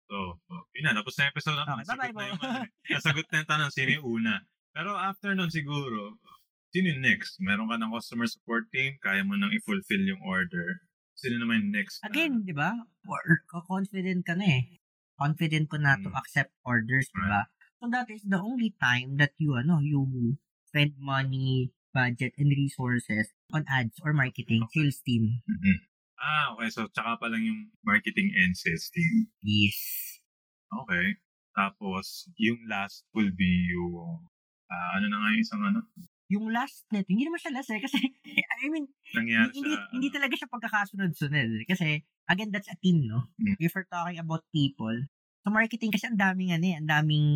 So, 0.05 0.37
so, 0.39 0.53
yun 0.71 0.85
na, 0.85 0.95
tapos 0.95 1.17
na 1.17 1.27
episode 1.27 1.57
natin. 1.57 1.75
Okay, 1.75 1.83
Nasagot 1.83 2.13
na 2.13 2.25
yung, 2.25 2.41
nasagot 2.93 3.25
na 3.25 3.37
yung 3.37 3.49
tanong 3.49 3.71
sino 3.73 3.89
yung 3.91 4.05
una. 4.13 4.33
Pero 4.71 4.93
after 4.93 5.33
nun 5.33 5.49
siguro, 5.49 6.15
sino 6.69 6.85
yung 6.87 7.01
next? 7.01 7.39
Meron 7.39 7.65
ka 7.65 7.75
ng 7.75 7.89
customer 7.89 8.27
support 8.27 8.69
team, 8.69 8.95
kaya 8.99 9.23
mo 9.23 9.33
nang 9.33 9.49
i-fulfill 9.49 10.03
yung 10.05 10.21
order. 10.21 10.83
Sino 11.15 11.39
naman 11.39 11.63
yung 11.63 11.73
next? 11.73 12.03
na- 12.03 12.11
Again, 12.11 12.43
'di 12.43 12.51
ba? 12.51 12.75
Confident 13.63 14.21
ka 14.21 14.35
na 14.35 14.61
eh. 14.61 14.63
Confident 15.15 15.71
ko 15.71 15.79
na 15.79 15.95
to 15.95 16.11
Mm. 16.11 16.19
accept 16.19 16.51
orders, 16.61 17.07
'di 17.07 17.23
ba? 17.23 17.47
So 17.79 17.87
that 17.87 18.11
is 18.11 18.27
the 18.27 18.35
only 18.37 18.75
time 18.77 19.15
that 19.17 19.31
you 19.39 19.55
ano, 19.55 19.79
you 19.79 20.03
spend 20.67 20.99
money, 20.99 21.71
budget 21.95 22.35
and 22.35 22.51
resources 22.51 23.31
on 23.55 23.63
ads 23.71 23.95
or 24.03 24.11
marketing 24.11 24.67
sales 24.75 24.99
team. 24.99 25.39
Mhm. 25.47 25.75
Ah, 26.19 26.51
okay. 26.55 26.67
So, 26.67 26.91
tsaka 26.91 27.15
pa 27.23 27.31
lang 27.31 27.47
yung 27.47 27.71
marketing 27.87 28.35
and 28.35 28.51
sales 28.55 28.91
team. 28.91 29.31
Yes. 29.39 29.79
Okay. 30.83 31.19
Tapos, 31.55 32.27
yung 32.35 32.59
last 32.67 33.07
will 33.15 33.31
be 33.31 33.71
yung, 33.71 34.27
ah, 34.67 34.89
ano 34.99 35.05
na 35.07 35.17
nga 35.23 35.29
yung 35.31 35.43
isang 35.43 35.63
ano, 35.63 35.79
Yung 36.25 36.49
last 36.49 36.89
net, 36.89 37.05
hindi 37.05 37.21
naman 37.21 37.37
siya 37.37 37.53
last 37.53 37.69
eh 37.69 37.77
kasi 37.77 38.01
I 38.65 38.65
mean, 38.73 38.89
nangyari 39.13 39.53
hindi, 39.53 39.77
sa, 39.77 39.85
hindi 39.93 40.07
ano, 40.09 40.15
talaga 40.17 40.33
siya 40.33 40.49
pagkakasunod-sunod 40.49 41.49
eh. 41.61 41.65
kasi 41.69 42.01
again 42.25 42.49
that's 42.49 42.65
a 42.65 42.73
team, 42.81 43.05
no? 43.05 43.29
Mm. 43.37 43.61
If 43.61 43.77
we're 43.77 43.85
talking 43.85 44.17
about 44.17 44.41
people, 44.49 44.97
so 45.45 45.53
marketing 45.53 45.93
kasi 45.93 46.09
ang 46.09 46.17
daming 46.17 46.49
ano 46.49 46.65
eh, 46.65 46.75
ang 46.81 46.89
daming 46.89 47.27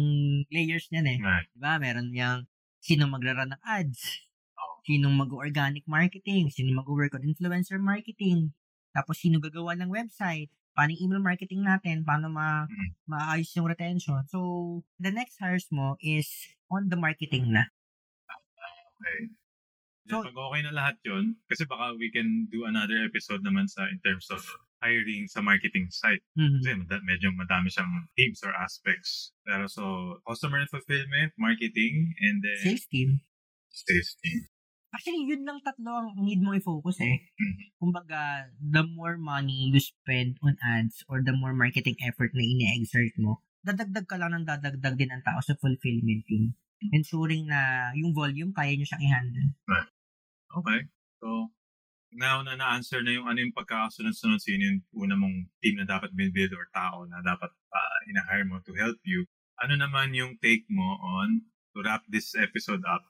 layers 0.49 0.89
niyan 0.89 1.05
eh. 1.05 1.17
Right. 1.21 1.47
Diba? 1.53 1.77
Meron 1.77 2.09
yung 2.17 2.49
sino 2.81 3.05
maglaro 3.05 3.45
ng 3.45 3.61
ads, 3.61 4.25
Oo. 4.89 4.95
sino 4.97 5.05
mag-organic 5.13 5.85
marketing, 5.85 6.49
sino 6.49 6.73
mag-work 6.73 7.13
on 7.13 7.21
influencer 7.21 7.77
marketing, 7.77 8.57
tapos 8.89 9.21
sino 9.21 9.37
gagawa 9.37 9.77
ng 9.77 9.93
website, 9.93 10.49
paano 10.73 10.97
yung 10.97 11.13
email 11.13 11.21
marketing 11.21 11.61
natin, 11.61 12.01
paano 12.01 12.33
ma 12.33 12.65
Mm. 12.65 12.89
maayos 13.05 13.53
yung 13.53 13.69
retention. 13.69 14.25
So, 14.25 14.81
the 14.97 15.13
next 15.13 15.37
hires 15.37 15.69
mo 15.69 15.93
is 16.01 16.25
on 16.73 16.89
the 16.89 16.97
marketing 16.97 17.53
na. 17.53 17.69
Okay. 18.97 19.29
So- 20.09 20.25
pag 20.25 20.33
okay 20.33 20.61
na 20.65 20.73
lahat 20.73 20.97
yun, 21.05 21.37
kasi 21.45 21.69
baka 21.69 21.93
we 21.93 22.09
can 22.09 22.49
do 22.49 22.65
another 22.65 23.05
episode 23.05 23.45
naman 23.45 23.69
sa 23.69 23.85
in 23.85 24.01
terms 24.01 24.25
of 24.33 24.41
hiring 24.81 25.29
sa 25.29 25.43
marketing 25.45 25.85
side. 25.93 26.23
Mhm. 26.33 26.65
Kasi 26.65 26.69
mad- 26.81 27.05
medyo 27.05 27.29
madami 27.37 27.69
siyang 27.69 28.09
teams 28.17 28.41
or 28.41 28.55
aspects. 28.57 29.37
Pero 29.45 29.69
so, 29.69 30.17
customer 30.25 30.65
fulfillment, 30.65 31.37
marketing, 31.37 32.15
and 32.25 32.41
then 32.41 32.73
Sales 32.73 32.89
team. 32.89 33.21
sales 33.69 34.17
team. 34.17 34.49
Actually, 34.89 35.29
yun 35.29 35.45
lang 35.45 35.61
tatlo 35.61 36.01
ang 36.01 36.17
need 36.17 36.41
mo 36.41 36.57
i-focus 36.57 36.97
eh. 37.05 37.29
Mhm. 37.37 37.77
Kumbaga, 37.77 38.49
the 38.57 38.81
more 38.81 39.21
money 39.21 39.69
you 39.69 39.77
spend 39.77 40.41
on 40.41 40.57
ads 40.65 41.05
or 41.05 41.21
the 41.21 41.33
more 41.33 41.53
marketing 41.53 41.95
effort 42.01 42.33
na 42.33 42.41
ine-exert 42.41 43.13
mo, 43.21 43.45
dadagdag 43.61 44.09
ka 44.09 44.17
lang 44.17 44.33
ng 44.33 44.45
dadagdag 44.49 44.97
din 44.97 45.13
ang 45.13 45.21
tao 45.21 45.37
sa 45.45 45.53
fulfillment 45.61 46.25
team. 46.25 46.57
Ensuring 46.95 47.45
na 47.45 47.91
yung 47.93 48.15
volume, 48.15 48.49
kaya 48.55 48.73
nyo 48.73 48.87
siyang 48.87 49.03
i-handle. 49.03 49.49
Okay. 50.57 50.89
So, 51.21 51.53
now 52.15 52.41
na 52.41 52.57
na-answer 52.57 53.05
na 53.05 53.13
yung 53.13 53.29
ano 53.29 53.37
yung 53.37 53.53
pagkakasunod-sunod 53.53 54.41
sino 54.41 54.65
yung 54.65 54.79
una 54.97 55.13
mong 55.13 55.53
team 55.61 55.77
na 55.77 55.85
dapat 55.85 56.09
build 56.17 56.49
or 56.57 56.65
tao 56.73 57.05
na 57.05 57.21
dapat 57.21 57.53
uh, 57.53 57.99
ina-hire 58.09 58.47
mo 58.49 58.57
to 58.65 58.73
help 58.73 58.97
you. 59.05 59.29
Ano 59.61 59.77
naman 59.77 60.17
yung 60.17 60.39
take 60.41 60.65
mo 60.71 60.97
on 60.97 61.45
to 61.75 61.85
wrap 61.85 62.01
this 62.09 62.33
episode 62.33 62.81
up? 62.89 63.05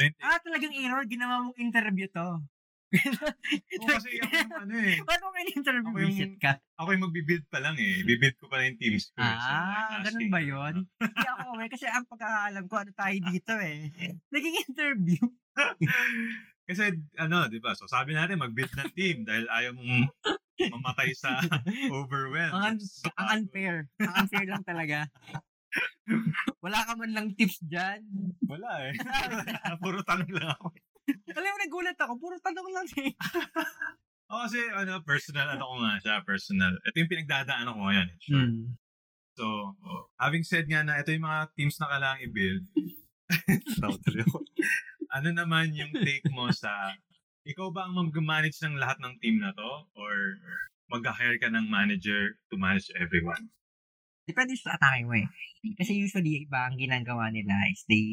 Ano 0.00 0.14
Ah, 0.20 0.38
talagang 0.38 0.72
error. 0.72 1.02
Ginawa 1.04 1.34
mong 1.40 1.58
interview 1.58 2.06
to. 2.08 2.40
mo? 2.88 3.84
kasi 3.84 4.16
ako 4.16 4.32
yung 4.32 4.54
ano 4.56 4.74
eh. 4.80 4.96
Paano 5.08 5.24
ka 5.28 5.38
interview 5.44 5.92
Ako 5.92 5.98
yung- 6.00 6.40
ka? 6.40 6.52
Ako 6.78 6.88
yung 6.88 7.04
magbibuild 7.04 7.44
pa 7.46 7.58
lang 7.58 7.76
eh. 7.76 8.00
Bibuild 8.00 8.36
ko 8.36 8.48
pa 8.48 8.56
lang 8.56 8.72
yung 8.72 8.80
teams 8.80 9.12
ko. 9.12 9.20
eh. 9.20 9.28
So, 9.28 9.50
Ah, 9.50 9.98
ganun 10.00 10.28
ba 10.28 10.40
yun? 10.40 10.74
Hindi 11.04 11.28
ako 11.28 11.48
eh, 11.58 11.68
kasi 11.68 11.84
ang 11.84 12.04
pagkakaalam 12.06 12.64
ko, 12.64 12.74
ano 12.78 12.92
tayo 12.92 13.16
dito 13.22 13.52
eh. 13.54 13.92
Naging 14.32 14.56
interview. 14.64 15.20
Kasi 16.64 16.82
ano, 17.16 17.44
di 17.46 17.58
ba? 17.58 17.72
So 17.72 17.84
sabi 17.84 18.12
natin 18.12 18.38
mag-build 18.38 18.70
ng 18.70 18.90
team 18.92 19.24
dahil 19.24 19.48
ayaw 19.48 19.72
mong 19.74 20.08
mamatay 20.60 21.12
sa 21.12 21.40
overwhelm. 21.88 22.52
Ang, 22.52 22.64
un- 22.74 22.84
ang 23.16 23.28
unfair. 23.36 23.76
Ang 23.98 24.14
unfair 24.18 24.46
lang 24.46 24.62
talaga. 24.62 25.08
Wala 26.64 26.78
ka 26.84 26.92
man 26.96 27.12
lang 27.12 27.28
tips 27.36 27.60
dyan. 27.64 28.00
Wala 28.48 28.88
eh. 28.88 28.92
Puro 29.84 30.00
tanong 30.02 30.32
lang 30.32 30.48
ako. 30.56 30.72
Alam 31.36 31.48
mo, 31.48 31.58
nagulat 31.60 31.98
ako. 32.00 32.12
Puro 32.16 32.36
tanong 32.40 32.68
lang 32.72 32.88
eh. 33.04 33.12
O 34.28 34.44
kasi 34.44 34.60
ano, 34.60 35.00
personal 35.08 35.56
ano 35.56 35.64
ko 35.64 35.74
nga 35.80 35.96
siya, 36.04 36.14
personal. 36.20 36.76
Ito 36.84 37.00
yung 37.00 37.08
pinagdadaanan 37.08 37.72
ko 37.72 37.80
ngayon. 37.80 38.08
eh, 38.12 38.18
Sure. 38.20 38.44
Hmm. 38.44 38.76
So, 39.32 39.44
having 40.20 40.44
said 40.44 40.68
nga 40.68 40.84
na 40.84 41.00
ito 41.00 41.16
yung 41.16 41.24
mga 41.24 41.48
teams 41.56 41.80
na 41.80 41.88
kailangan 41.88 42.24
i-build. 42.28 42.64
Ano 45.08 45.32
naman 45.32 45.72
yung 45.72 45.96
take 46.04 46.28
mo 46.28 46.52
sa, 46.52 46.92
ikaw 47.48 47.72
ba 47.72 47.88
ang 47.88 47.96
mag-manage 47.96 48.60
ng 48.60 48.76
lahat 48.76 49.00
ng 49.00 49.16
team 49.24 49.40
na 49.40 49.56
to? 49.56 49.70
Or 49.96 50.12
mag-hire 50.92 51.40
ka 51.40 51.48
ng 51.48 51.64
manager 51.64 52.36
to 52.52 52.60
manage 52.60 52.92
everyone? 53.00 53.48
Depende 54.28 54.52
sa 54.60 54.76
atake 54.76 55.08
mo 55.08 55.16
eh. 55.16 55.24
Kasi 55.72 55.96
usually, 55.96 56.44
iba 56.44 56.68
ang 56.68 56.76
ginagawa 56.76 57.32
nila 57.32 57.56
is 57.72 57.80
they, 57.88 58.04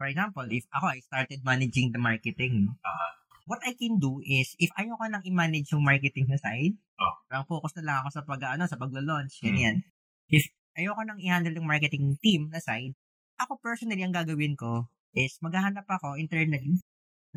for 0.00 0.08
example, 0.08 0.48
if 0.48 0.64
ako, 0.72 0.88
I 0.96 1.00
started 1.04 1.44
managing 1.44 1.92
the 1.92 2.00
marketing, 2.00 2.72
no? 2.72 2.80
Ah. 2.80 3.12
what 3.46 3.62
I 3.62 3.78
can 3.78 4.02
do 4.02 4.18
is, 4.26 4.58
if 4.58 4.74
ayaw 4.74 4.98
ko 4.98 5.06
nang 5.06 5.22
i-manage 5.22 5.70
yung 5.70 5.84
marketing 5.86 6.26
na 6.26 6.40
side, 6.40 6.74
Ah. 6.98 7.14
parang 7.30 7.46
focus 7.46 7.76
na 7.78 7.84
lang 7.86 7.96
ako 8.02 8.08
sa 8.10 8.22
pag, 8.26 8.40
ano, 8.56 8.64
sa 8.66 8.74
paglo-launch, 8.74 9.38
ganyan. 9.38 9.84
If 10.26 10.48
ayaw 10.74 10.96
ko 10.98 11.02
nang 11.06 11.20
i-handle 11.22 11.54
yung 11.54 11.68
marketing 11.68 12.16
team 12.18 12.48
na 12.50 12.58
side, 12.58 12.96
ako 13.38 13.60
personally, 13.62 14.02
ang 14.02 14.16
gagawin 14.16 14.56
ko 14.58 14.88
is 15.14 15.36
maghahanap 15.44 15.86
ako 15.86 16.16
internally 16.18 16.80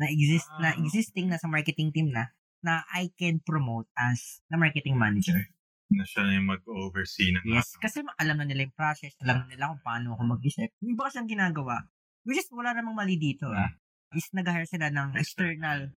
na 0.00 0.08
exist 0.10 0.48
na 0.58 0.72
Ah. 0.74 0.80
existing 0.80 1.28
na 1.30 1.36
sa 1.38 1.46
marketing 1.46 1.92
team 1.94 2.08
na 2.10 2.32
na 2.60 2.82
I 2.90 3.12
can 3.14 3.38
promote 3.40 3.86
as 3.94 4.42
na 4.50 4.58
marketing 4.58 4.96
manager. 4.98 5.46
Na 5.90 6.06
siya 6.06 6.22
na 6.22 6.32
yung 6.34 6.48
mag-oversee 6.48 7.30
ng 7.32 7.44
Yes, 7.44 7.74
lahat. 7.74 7.82
kasi 7.82 7.98
alam 8.16 8.36
na 8.36 8.46
nila 8.46 8.62
yung 8.62 8.74
process, 8.74 9.12
alam 9.18 9.42
na 9.42 9.46
nila 9.48 9.70
kung 9.70 9.82
paano 9.82 10.14
ako 10.14 10.22
mag-isip. 10.28 10.70
Yung 10.80 10.94
iba 10.94 11.02
kasi 11.04 11.18
ang 11.18 11.26
ginagawa, 11.26 11.82
which 12.22 12.38
is 12.38 12.46
wala 12.48 12.70
namang 12.70 12.94
mali 12.94 13.14
dito 13.14 13.46
ah, 13.46 13.74
is 14.12 14.30
nag-hire 14.30 14.64
sila 14.64 14.86
ng 14.88 15.14
external. 15.14 15.90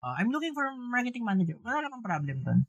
Uh, 0.00 0.14
I'm 0.16 0.30
looking 0.30 0.54
for 0.54 0.64
a 0.64 0.72
marketing 0.72 1.22
manager. 1.22 1.58
Wala 1.60 1.82
namang 1.82 2.00
problem 2.00 2.40
doon. 2.40 2.64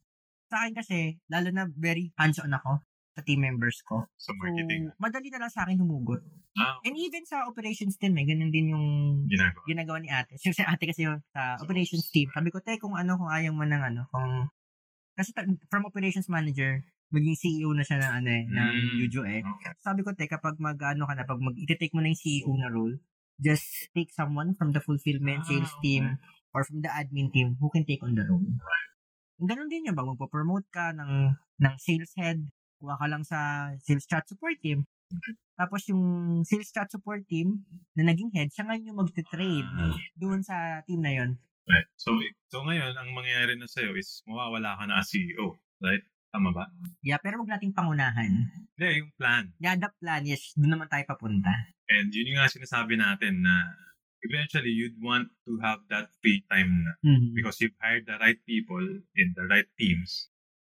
Sa 0.48 0.60
akin 0.60 0.74
kasi, 0.74 0.98
lalo 1.28 1.48
na 1.48 1.70
very 1.72 2.12
hands-on 2.18 2.52
ako 2.52 2.82
sa 3.12 3.22
team 3.22 3.40
members 3.40 3.80
ko. 3.82 4.04
Sa 4.16 4.30
So, 4.30 4.36
marketing. 4.36 4.92
madali 4.98 5.30
na 5.30 5.40
lang 5.40 5.52
sa 5.52 5.64
akin 5.64 5.78
humugot. 5.78 6.20
Ah, 6.54 6.76
And 6.82 6.98
even 6.98 7.24
sa 7.24 7.46
operations 7.46 7.96
team, 7.96 8.16
eh, 8.16 8.26
ganun 8.26 8.50
din 8.50 8.74
yung 8.74 8.86
ginagawa. 9.26 9.64
ginagawa 9.64 9.98
ni 9.98 10.10
ate. 10.10 10.36
So, 10.36 10.52
si 10.52 10.60
ate 10.62 10.84
kasi 10.84 11.06
yung 11.06 11.24
sa 11.30 11.56
operations 11.56 12.10
team. 12.10 12.28
Sabi 12.28 12.50
ko, 12.50 12.60
te, 12.60 12.76
kung 12.76 12.94
ano, 12.94 13.16
kung 13.16 13.30
ayaw 13.30 13.52
mo 13.52 13.64
ng 13.64 13.80
ano, 13.86 14.02
kung... 14.10 14.50
Kasi 15.16 15.30
ta- 15.36 15.48
from 15.68 15.84
operations 15.86 16.32
manager, 16.32 16.82
maging 17.12 17.36
CEO 17.36 17.70
na 17.76 17.84
siya 17.84 18.00
ng 18.00 18.14
ano 18.24 18.30
eh, 18.32 18.44
ng 18.48 18.68
Mm. 18.72 18.96
Yujo 19.04 19.22
eh. 19.28 19.42
Okay. 19.44 19.72
Sabi 19.84 20.00
ko, 20.02 20.16
te, 20.16 20.26
kapag 20.32 20.56
mag, 20.58 20.80
ano 20.80 21.04
ka 21.04 21.14
na, 21.14 21.28
pag 21.28 21.40
mag, 21.44 21.56
iti-take 21.60 21.92
mo 21.92 22.00
na 22.00 22.10
yung 22.12 22.22
CEO 22.24 22.52
na 22.56 22.72
role, 22.72 22.96
just 23.36 23.92
take 23.92 24.10
someone 24.16 24.56
from 24.56 24.72
the 24.72 24.80
fulfillment 24.80 25.44
Ah, 25.44 25.48
sales 25.52 25.74
okay. 25.76 25.84
team 25.84 26.04
or 26.56 26.64
from 26.64 26.80
the 26.80 26.92
admin 26.92 27.28
team 27.32 27.60
who 27.60 27.68
can 27.68 27.84
take 27.84 28.00
on 28.04 28.16
the 28.16 28.24
role. 28.24 28.44
Ganun 29.42 29.68
din 29.68 29.90
yun, 29.90 29.96
bang 29.98 30.08
magpo-promote 30.08 30.70
ka 30.72 30.94
ng, 30.96 31.34
ng 31.36 31.76
sales 31.82 32.14
head, 32.16 32.40
kuha 32.80 32.96
ka 32.96 33.06
lang 33.10 33.26
sa 33.26 33.72
sales 33.82 34.06
chat 34.08 34.24
support 34.30 34.56
team. 34.62 34.86
Tapos 35.58 35.84
yung 35.92 36.02
sales 36.48 36.72
chat 36.72 36.88
support 36.88 37.26
team 37.28 37.66
na 37.98 38.08
naging 38.08 38.32
head, 38.32 38.48
siya 38.54 38.70
ngayon 38.70 38.88
yung 38.94 39.00
magte-trade 39.02 39.68
Ah, 39.68 39.98
doon 40.16 40.40
sa 40.46 40.80
team 40.88 41.02
na 41.04 41.12
yon. 41.12 41.36
Right. 41.70 41.88
So, 41.98 42.18
so 42.50 42.64
ngayon, 42.64 42.94
ang 42.96 43.10
mangyayari 43.14 43.58
na 43.58 43.68
sa'yo 43.68 43.94
is 43.98 44.22
mawawala 44.26 44.78
ka 44.80 44.84
na 44.88 45.02
as 45.02 45.10
CEO. 45.10 45.58
Right? 45.82 46.02
Tama 46.32 46.56
ba? 46.56 46.70
Yeah, 47.04 47.20
pero 47.20 47.44
wag 47.44 47.52
nating 47.52 47.76
pangunahan. 47.76 48.32
Hindi, 48.80 48.88
yung 49.04 49.12
plan. 49.20 49.52
Yeah, 49.60 49.76
the 49.76 49.92
plan, 50.00 50.24
yes, 50.24 50.56
doon 50.56 50.80
naman 50.80 50.88
tayo 50.88 51.04
papunta. 51.04 51.52
And 51.92 52.08
yun 52.16 52.32
yung 52.32 52.40
nga 52.40 52.48
sinasabi 52.48 52.96
natin 52.96 53.44
na 53.44 53.68
eventually 54.24 54.72
you'd 54.72 54.96
want 55.02 55.28
to 55.44 55.60
have 55.60 55.84
that 55.92 56.08
free 56.24 56.40
time 56.48 56.72
na 56.88 56.94
Mhm. 57.04 57.36
because 57.36 57.60
you've 57.60 57.76
hired 57.84 58.08
the 58.08 58.16
right 58.22 58.40
people 58.48 58.80
in 59.18 59.28
the 59.36 59.44
right 59.50 59.68
teams 59.76 60.30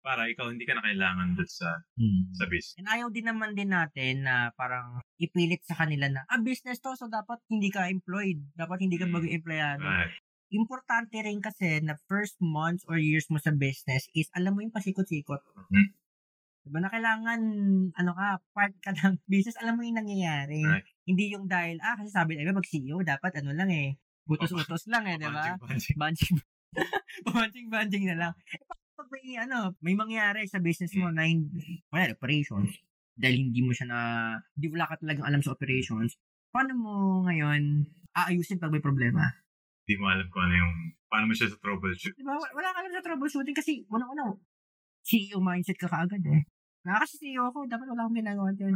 para 0.06 0.30
ikaw 0.30 0.52
hindi 0.54 0.64
ka 0.64 0.78
na 0.78 0.86
kailangan 0.86 1.34
doon 1.34 1.50
sa, 1.50 1.68
Mhm. 1.98 2.22
sa 2.38 2.46
business. 2.48 2.78
And 2.78 2.88
ayaw 2.92 3.08
din 3.10 3.26
naman 3.26 3.58
din 3.58 3.72
natin 3.74 4.24
na 4.30 4.54
parang 4.54 5.02
ipilit 5.18 5.66
sa 5.66 5.74
kanila 5.74 6.06
na, 6.06 6.22
ah, 6.30 6.38
business 6.38 6.78
to, 6.80 6.94
so 6.94 7.10
dapat 7.10 7.42
hindi 7.50 7.74
ka 7.74 7.90
employed. 7.90 8.40
Dapat 8.54 8.78
hindi 8.86 9.02
ka 9.02 9.10
Mm. 9.10 9.14
mag-empleyado. 9.16 9.84
Right. 9.84 10.14
Importante 10.52 11.20
rin 11.20 11.44
kasi 11.44 11.84
na 11.84 12.00
first 12.08 12.40
months 12.40 12.88
or 12.88 12.96
years 12.96 13.28
mo 13.28 13.40
sa 13.40 13.52
business 13.52 14.08
is 14.16 14.32
alam 14.32 14.56
mo 14.56 14.64
yung 14.64 14.74
pasikot-sikot. 14.74 15.42
Mhm. 15.72 15.88
Diba 16.68 16.84
na 16.84 16.92
kailangan, 16.92 17.40
ano 17.96 18.12
ka, 18.12 18.44
part 18.52 18.76
ka 18.84 18.92
ng 18.92 19.16
business, 19.32 19.56
alam 19.64 19.80
mo 19.80 19.88
yung 19.88 20.04
nangyayari. 20.04 20.68
Right. 20.68 20.88
Hindi 21.08 21.32
yung 21.32 21.48
dahil, 21.48 21.80
ah, 21.80 21.96
kasi 21.96 22.12
sabi 22.12 22.36
nila, 22.36 22.52
mag-CEO, 22.52 23.00
dapat 23.08 23.40
ano 23.40 23.56
lang 23.56 23.72
eh, 23.72 23.96
butos-utos 24.28 24.92
lang 24.92 25.08
eh, 25.08 25.16
di 25.16 25.28
ba? 25.32 25.56
Banching, 25.96 25.96
banching, 27.24 27.68
banching 27.72 28.06
na 28.12 28.16
lang. 28.20 28.34
Eh, 28.52 28.60
pa- 28.68 28.84
pag 29.00 29.08
may, 29.08 29.40
ano, 29.40 29.80
may 29.80 29.96
mangyari 29.96 30.44
sa 30.44 30.60
business 30.60 30.92
mo 31.00 31.08
na 31.08 31.24
hindi, 31.24 31.80
well, 31.88 32.12
operations, 32.12 32.76
dahil 33.16 33.48
hindi 33.48 33.64
mo 33.64 33.72
siya 33.72 33.88
na, 33.88 34.00
hindi 34.60 34.68
wala 34.68 34.92
ka 34.92 35.00
talagang 35.00 35.24
alam 35.24 35.40
sa 35.40 35.56
operations, 35.56 36.20
paano 36.52 36.76
mo 36.76 36.94
ngayon 37.32 37.88
aayusin 38.12 38.60
pag 38.60 38.76
may 38.76 38.84
problema? 38.84 39.24
Hindi 39.88 40.04
mo 40.04 40.12
alam 40.12 40.28
kung 40.28 40.44
ano 40.44 40.56
yung, 40.60 40.74
paano 41.08 41.32
mo 41.32 41.34
siya 41.34 41.48
sa 41.48 41.56
troubleshoot. 41.64 42.12
Di 42.12 42.28
ba? 42.28 42.36
Wala 42.36 42.76
ka 42.76 42.84
alam 42.84 42.92
sa 42.92 43.00
troubleshooting 43.08 43.56
kasi, 43.56 43.88
unang-una, 43.88 44.36
CEO 45.00 45.40
mindset 45.40 45.80
ka 45.80 45.88
kaagad 45.88 46.20
eh. 46.28 46.44
Na 46.84 47.00
kasi 47.00 47.16
CEO 47.16 47.48
ako, 47.48 47.72
dapat 47.72 47.88
wala 47.88 48.04
akong 48.04 48.20
ginagawa 48.20 48.52
dyan. 48.52 48.76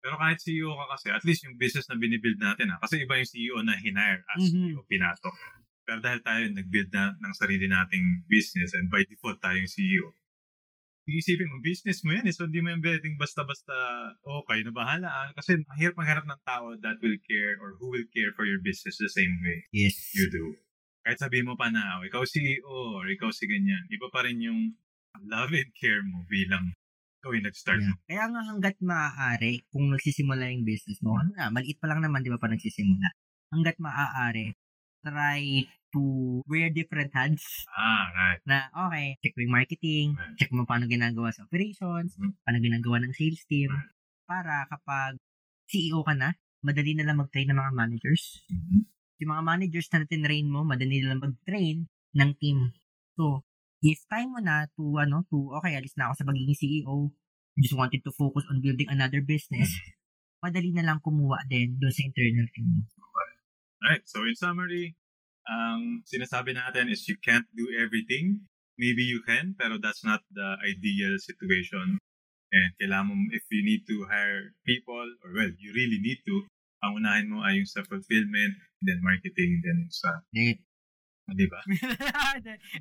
Pero 0.00 0.16
kahit 0.16 0.40
CEO 0.40 0.72
ka 0.72 0.96
kasi, 0.96 1.12
at 1.12 1.20
least 1.28 1.44
yung 1.44 1.60
business 1.60 1.84
na 1.92 2.00
binibuild 2.00 2.40
natin 2.40 2.72
ha. 2.72 2.80
Kasi 2.80 3.04
iba 3.04 3.20
yung 3.20 3.28
CEO 3.28 3.56
na 3.68 3.76
hinire 3.76 4.24
as 4.32 4.48
Mhm. 4.48 4.72
CEO, 4.72 4.80
pinatok. 4.88 5.36
Pero 5.84 6.00
dahil 6.00 6.20
tayo 6.24 6.42
nag-build 6.48 6.88
na 6.88 7.12
ng 7.20 7.34
sarili 7.36 7.68
nating 7.68 8.24
business 8.24 8.72
and 8.72 8.88
by 8.88 9.04
default 9.04 9.36
tayo 9.44 9.60
yung 9.60 9.68
CEO, 9.68 10.08
iisipin 11.04 11.48
mo, 11.52 11.60
business 11.60 12.00
mo 12.02 12.16
yan 12.16 12.24
eh. 12.24 12.34
So, 12.34 12.48
hindi 12.48 12.64
mo 12.64 12.72
yung 12.72 12.80
betting 12.80 13.20
basta-basta, 13.20 13.74
oh, 14.24 14.40
kayo 14.48 14.64
na 14.64 14.72
bahala. 14.72 15.08
ah. 15.08 15.28
Kasi 15.36 15.60
mahirap 15.68 15.94
maghanap 15.94 16.24
ng 16.24 16.40
tao 16.44 16.72
that 16.80 16.96
will 17.04 17.18
care 17.24 17.60
or 17.60 17.76
who 17.76 17.92
will 17.92 18.08
care 18.10 18.32
for 18.32 18.48
your 18.48 18.60
business 18.64 18.96
the 18.96 19.12
same 19.12 19.36
way 19.44 19.64
Yes. 19.70 19.96
you 20.16 20.32
do. 20.32 20.56
Kahit 21.04 21.20
sabihin 21.20 21.44
mo 21.44 21.54
pa 21.54 21.68
na, 21.68 22.00
oh, 22.00 22.08
ikaw 22.08 22.24
CEO 22.24 22.96
or 22.96 23.04
ikaw 23.12 23.28
si 23.28 23.44
ganyan, 23.44 23.84
iba 23.92 24.08
pa 24.08 24.24
rin 24.24 24.40
yung 24.40 24.72
love 25.28 25.52
and 25.52 25.68
care 25.76 26.00
mo 26.00 26.24
bilang 26.26 26.72
ikaw 27.20 27.36
yung 27.36 27.44
nag-start 27.44 27.84
Yeah. 27.84 27.92
mo. 27.92 28.00
Kaya 28.08 28.24
nga 28.32 28.42
hanggat 28.48 28.76
maaari, 28.80 29.52
kung 29.68 29.92
nagsisimula 29.92 30.48
yung 30.56 30.64
business 30.64 31.04
mo, 31.04 31.20
ano 31.20 31.36
na, 31.36 31.52
maliit 31.52 31.76
pa 31.76 31.92
lang 31.92 32.00
naman, 32.00 32.24
di 32.24 32.32
ba, 32.32 32.40
pa 32.40 32.48
nagsisimula. 32.48 33.12
Hanggat 33.52 33.76
maaari, 33.76 34.56
try 35.04 35.68
to 35.94 36.42
wear 36.50 36.68
different 36.74 37.14
hats 37.14 37.64
Ah, 37.70 38.10
right. 38.12 38.40
na, 38.44 38.66
okay, 38.90 39.14
check 39.22 39.32
mo 39.38 39.46
yung 39.46 39.56
marketing, 39.56 40.06
Right. 40.18 40.34
check 40.36 40.50
mo 40.50 40.66
paano 40.66 40.90
ginagawa 40.90 41.30
sa 41.30 41.46
operations, 41.46 42.18
Mhm. 42.18 42.34
paano 42.42 42.58
ginagawa 42.58 42.96
ng 43.06 43.14
sales 43.14 43.46
team, 43.46 43.70
para 44.26 44.66
kapag 44.68 45.16
CEO 45.70 46.02
ka 46.02 46.12
na, 46.18 46.34
madali 46.60 46.98
na 46.98 47.06
lang 47.06 47.22
mag-train 47.22 47.48
ng 47.48 47.56
mga 47.56 47.72
managers. 47.72 48.42
Mhm. 48.50 48.90
Yung 49.22 49.30
mga 49.30 49.44
managers 49.46 49.88
na 49.94 50.04
tinrain 50.04 50.50
mo, 50.50 50.66
madali 50.66 50.98
na 51.00 51.14
lang 51.14 51.22
mag-train 51.22 51.86
ng 52.18 52.30
team. 52.42 52.74
So, 53.14 53.46
if 53.78 54.02
time 54.10 54.34
mo 54.34 54.40
na 54.42 54.66
to, 54.74 54.98
ano, 54.98 55.22
to, 55.30 55.54
okay, 55.62 55.78
alis 55.78 55.94
na 55.94 56.10
ako 56.10 56.14
sa 56.18 56.26
pagiging 56.26 56.58
CEO, 56.58 57.14
just 57.62 57.78
wanted 57.78 58.02
to 58.02 58.10
focus 58.10 58.42
on 58.50 58.58
building 58.58 58.90
another 58.90 59.22
business, 59.22 59.70
madali 60.42 60.74
na 60.74 60.82
lang 60.82 60.98
kumuha 60.98 61.46
din 61.46 61.78
doon 61.78 61.94
sa 61.94 62.02
internal 62.02 62.48
team 62.50 62.66
mo. 62.68 62.82
Right. 63.84 64.02
So 64.08 64.24
in 64.24 64.34
summary, 64.34 64.96
ang 65.46 66.02
sinasabi 66.04 66.52
natin 66.52 66.88
is 66.88 67.04
you 67.08 67.16
can't 67.20 67.46
do 67.52 67.68
everything. 67.74 68.44
Maybe 68.74 69.06
you 69.06 69.22
can, 69.22 69.54
pero 69.54 69.78
that's 69.78 70.02
not 70.02 70.24
the 70.34 70.58
ideal 70.64 71.14
situation. 71.22 72.00
And 72.50 72.70
kailangan 72.78 73.06
mo, 73.06 73.14
if 73.30 73.42
you 73.50 73.62
need 73.62 73.86
to 73.86 74.06
hire 74.10 74.54
people, 74.62 75.04
or 75.22 75.28
well, 75.30 75.50
you 75.58 75.70
really 75.74 75.98
need 76.02 76.18
to, 76.26 76.46
ang 76.82 76.98
unahin 76.98 77.30
mo 77.30 77.42
ay 77.42 77.58
yung 77.62 77.70
sa 77.70 77.82
fulfillment, 77.86 78.54
then 78.82 78.98
marketing, 79.02 79.62
then 79.62 79.86
sa, 79.90 80.10
Then, 80.34 80.58
di 81.38 81.46
ba? 81.48 81.56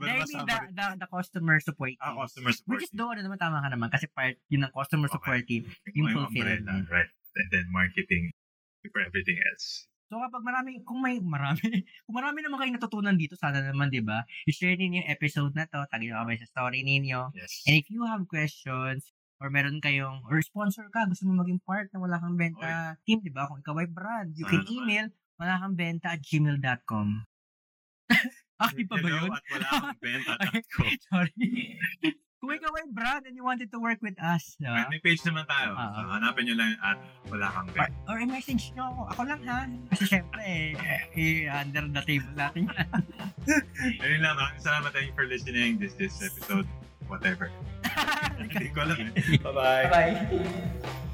Ba- 0.04 0.20
I 0.20 0.26
mean, 0.28 0.44
the, 0.44 0.58
the, 0.76 0.88
the 1.00 1.08
customer 1.08 1.58
support 1.64 1.96
Ah, 2.04 2.12
team. 2.12 2.20
customer 2.26 2.52
support. 2.52 2.76
Which 2.82 2.90
is 2.90 2.94
doon, 2.94 3.16
ano 3.18 3.30
naman, 3.32 3.40
tama 3.40 3.64
ka 3.64 3.70
naman. 3.72 3.88
Kasi 3.88 4.06
part 4.12 4.36
yun 4.52 4.68
ng 4.68 4.74
customer 4.76 5.08
Okay. 5.08 5.16
support 5.16 5.42
team. 5.48 5.64
yung, 5.96 6.10
yung 6.12 6.28
umbrella, 6.28 6.60
fulfillment. 6.60 6.90
right? 6.92 7.12
And 7.40 7.48
then 7.50 7.66
marketing 7.72 8.30
for 8.92 9.00
everything 9.00 9.40
else. 9.40 9.88
So 10.14 10.22
kapag 10.22 10.46
marami, 10.46 10.78
kung 10.86 11.02
may 11.02 11.18
marami, 11.18 11.58
kung 12.06 12.14
marami 12.14 12.46
naman 12.46 12.62
kayo 12.62 12.70
natutunan 12.78 13.18
dito, 13.18 13.34
sana 13.34 13.66
naman, 13.66 13.90
di 13.90 13.98
ba? 13.98 14.22
I-share 14.46 14.78
ninyo 14.78 15.02
yung 15.02 15.10
episode 15.10 15.58
na 15.58 15.66
to, 15.66 15.82
tagin 15.90 16.14
nyo 16.14 16.22
kami 16.22 16.38
sa 16.38 16.46
story 16.46 16.86
ninyo. 16.86 17.34
Yes. 17.34 17.66
And 17.66 17.82
if 17.82 17.90
you 17.90 18.06
have 18.06 18.22
questions, 18.30 19.10
or 19.42 19.50
meron 19.50 19.82
kayong, 19.82 20.22
or 20.30 20.38
sponsor 20.46 20.86
ka, 20.94 21.10
gusto 21.10 21.26
mo 21.26 21.42
maging 21.42 21.66
part 21.66 21.90
na 21.90 21.98
wala 21.98 22.22
kang 22.22 22.38
benta 22.38 22.94
team, 23.10 23.26
di 23.26 23.34
ba? 23.34 23.50
Kung 23.50 23.58
ikaw 23.58 23.74
ay 23.82 23.90
brand, 23.90 24.38
you 24.38 24.46
Sana 24.46 24.54
can 24.54 24.62
naman. 24.62 24.78
email 24.78 25.06
wala 25.42 25.54
kang 25.58 25.74
benta 25.74 26.08
at 26.14 26.22
gmail.com. 26.22 27.08
Active 28.62 28.86
pa 28.94 28.96
ba 29.02 29.08
Hello 29.10 29.18
yun? 29.18 29.32
at 29.34 29.44
wala 29.50 29.68
akong 29.74 29.98
benta.com. 29.98 30.90
Sorry. 31.10 32.22
Kung 32.44 32.52
ikaw 32.52 32.76
ay 32.76 32.92
brand 32.92 33.24
and 33.24 33.40
you 33.40 33.46
wanted 33.48 33.72
to 33.72 33.80
work 33.80 34.04
with 34.04 34.20
us, 34.20 34.60
di 34.60 34.68
ba? 34.68 34.84
May 34.92 35.00
page 35.00 35.24
naman 35.24 35.48
tayo. 35.48 35.72
Ah, 35.74 35.96
So, 35.96 36.00
ah. 36.04 36.20
hanapin 36.20 36.44
nyo 36.44 36.60
lang 36.60 36.76
at 36.84 37.00
wala 37.32 37.48
kang 37.48 37.68
Or, 37.72 37.88
benta. 37.88 37.96
or 38.12 38.18
i-message 38.20 38.64
nyo 38.76 38.84
ako. 38.84 39.02
Ako 39.16 39.22
lang 39.24 39.42
ha. 39.48 39.60
Kasi 39.96 40.04
syempre, 40.12 40.44
eh, 40.44 40.76
eh, 41.16 41.48
under 41.48 41.88
the 41.88 42.04
table 42.04 42.36
natin 42.36 42.68
yan. 42.68 42.88
Ayun 44.04 44.20
lang, 44.20 44.36
maraming 44.36 44.60
salamat 44.60 44.92
thank 44.92 45.08
you 45.08 45.16
for 45.16 45.24
listening. 45.24 45.80
This 45.80 45.96
this 45.96 46.20
episode, 46.20 46.68
whatever. 47.08 47.48
Hindi 48.44 48.76
ko 48.76 48.80
alam 48.84 48.98
eh. 49.00 49.40
Bye-bye. 49.40 49.84
Bye-bye. 49.88 51.13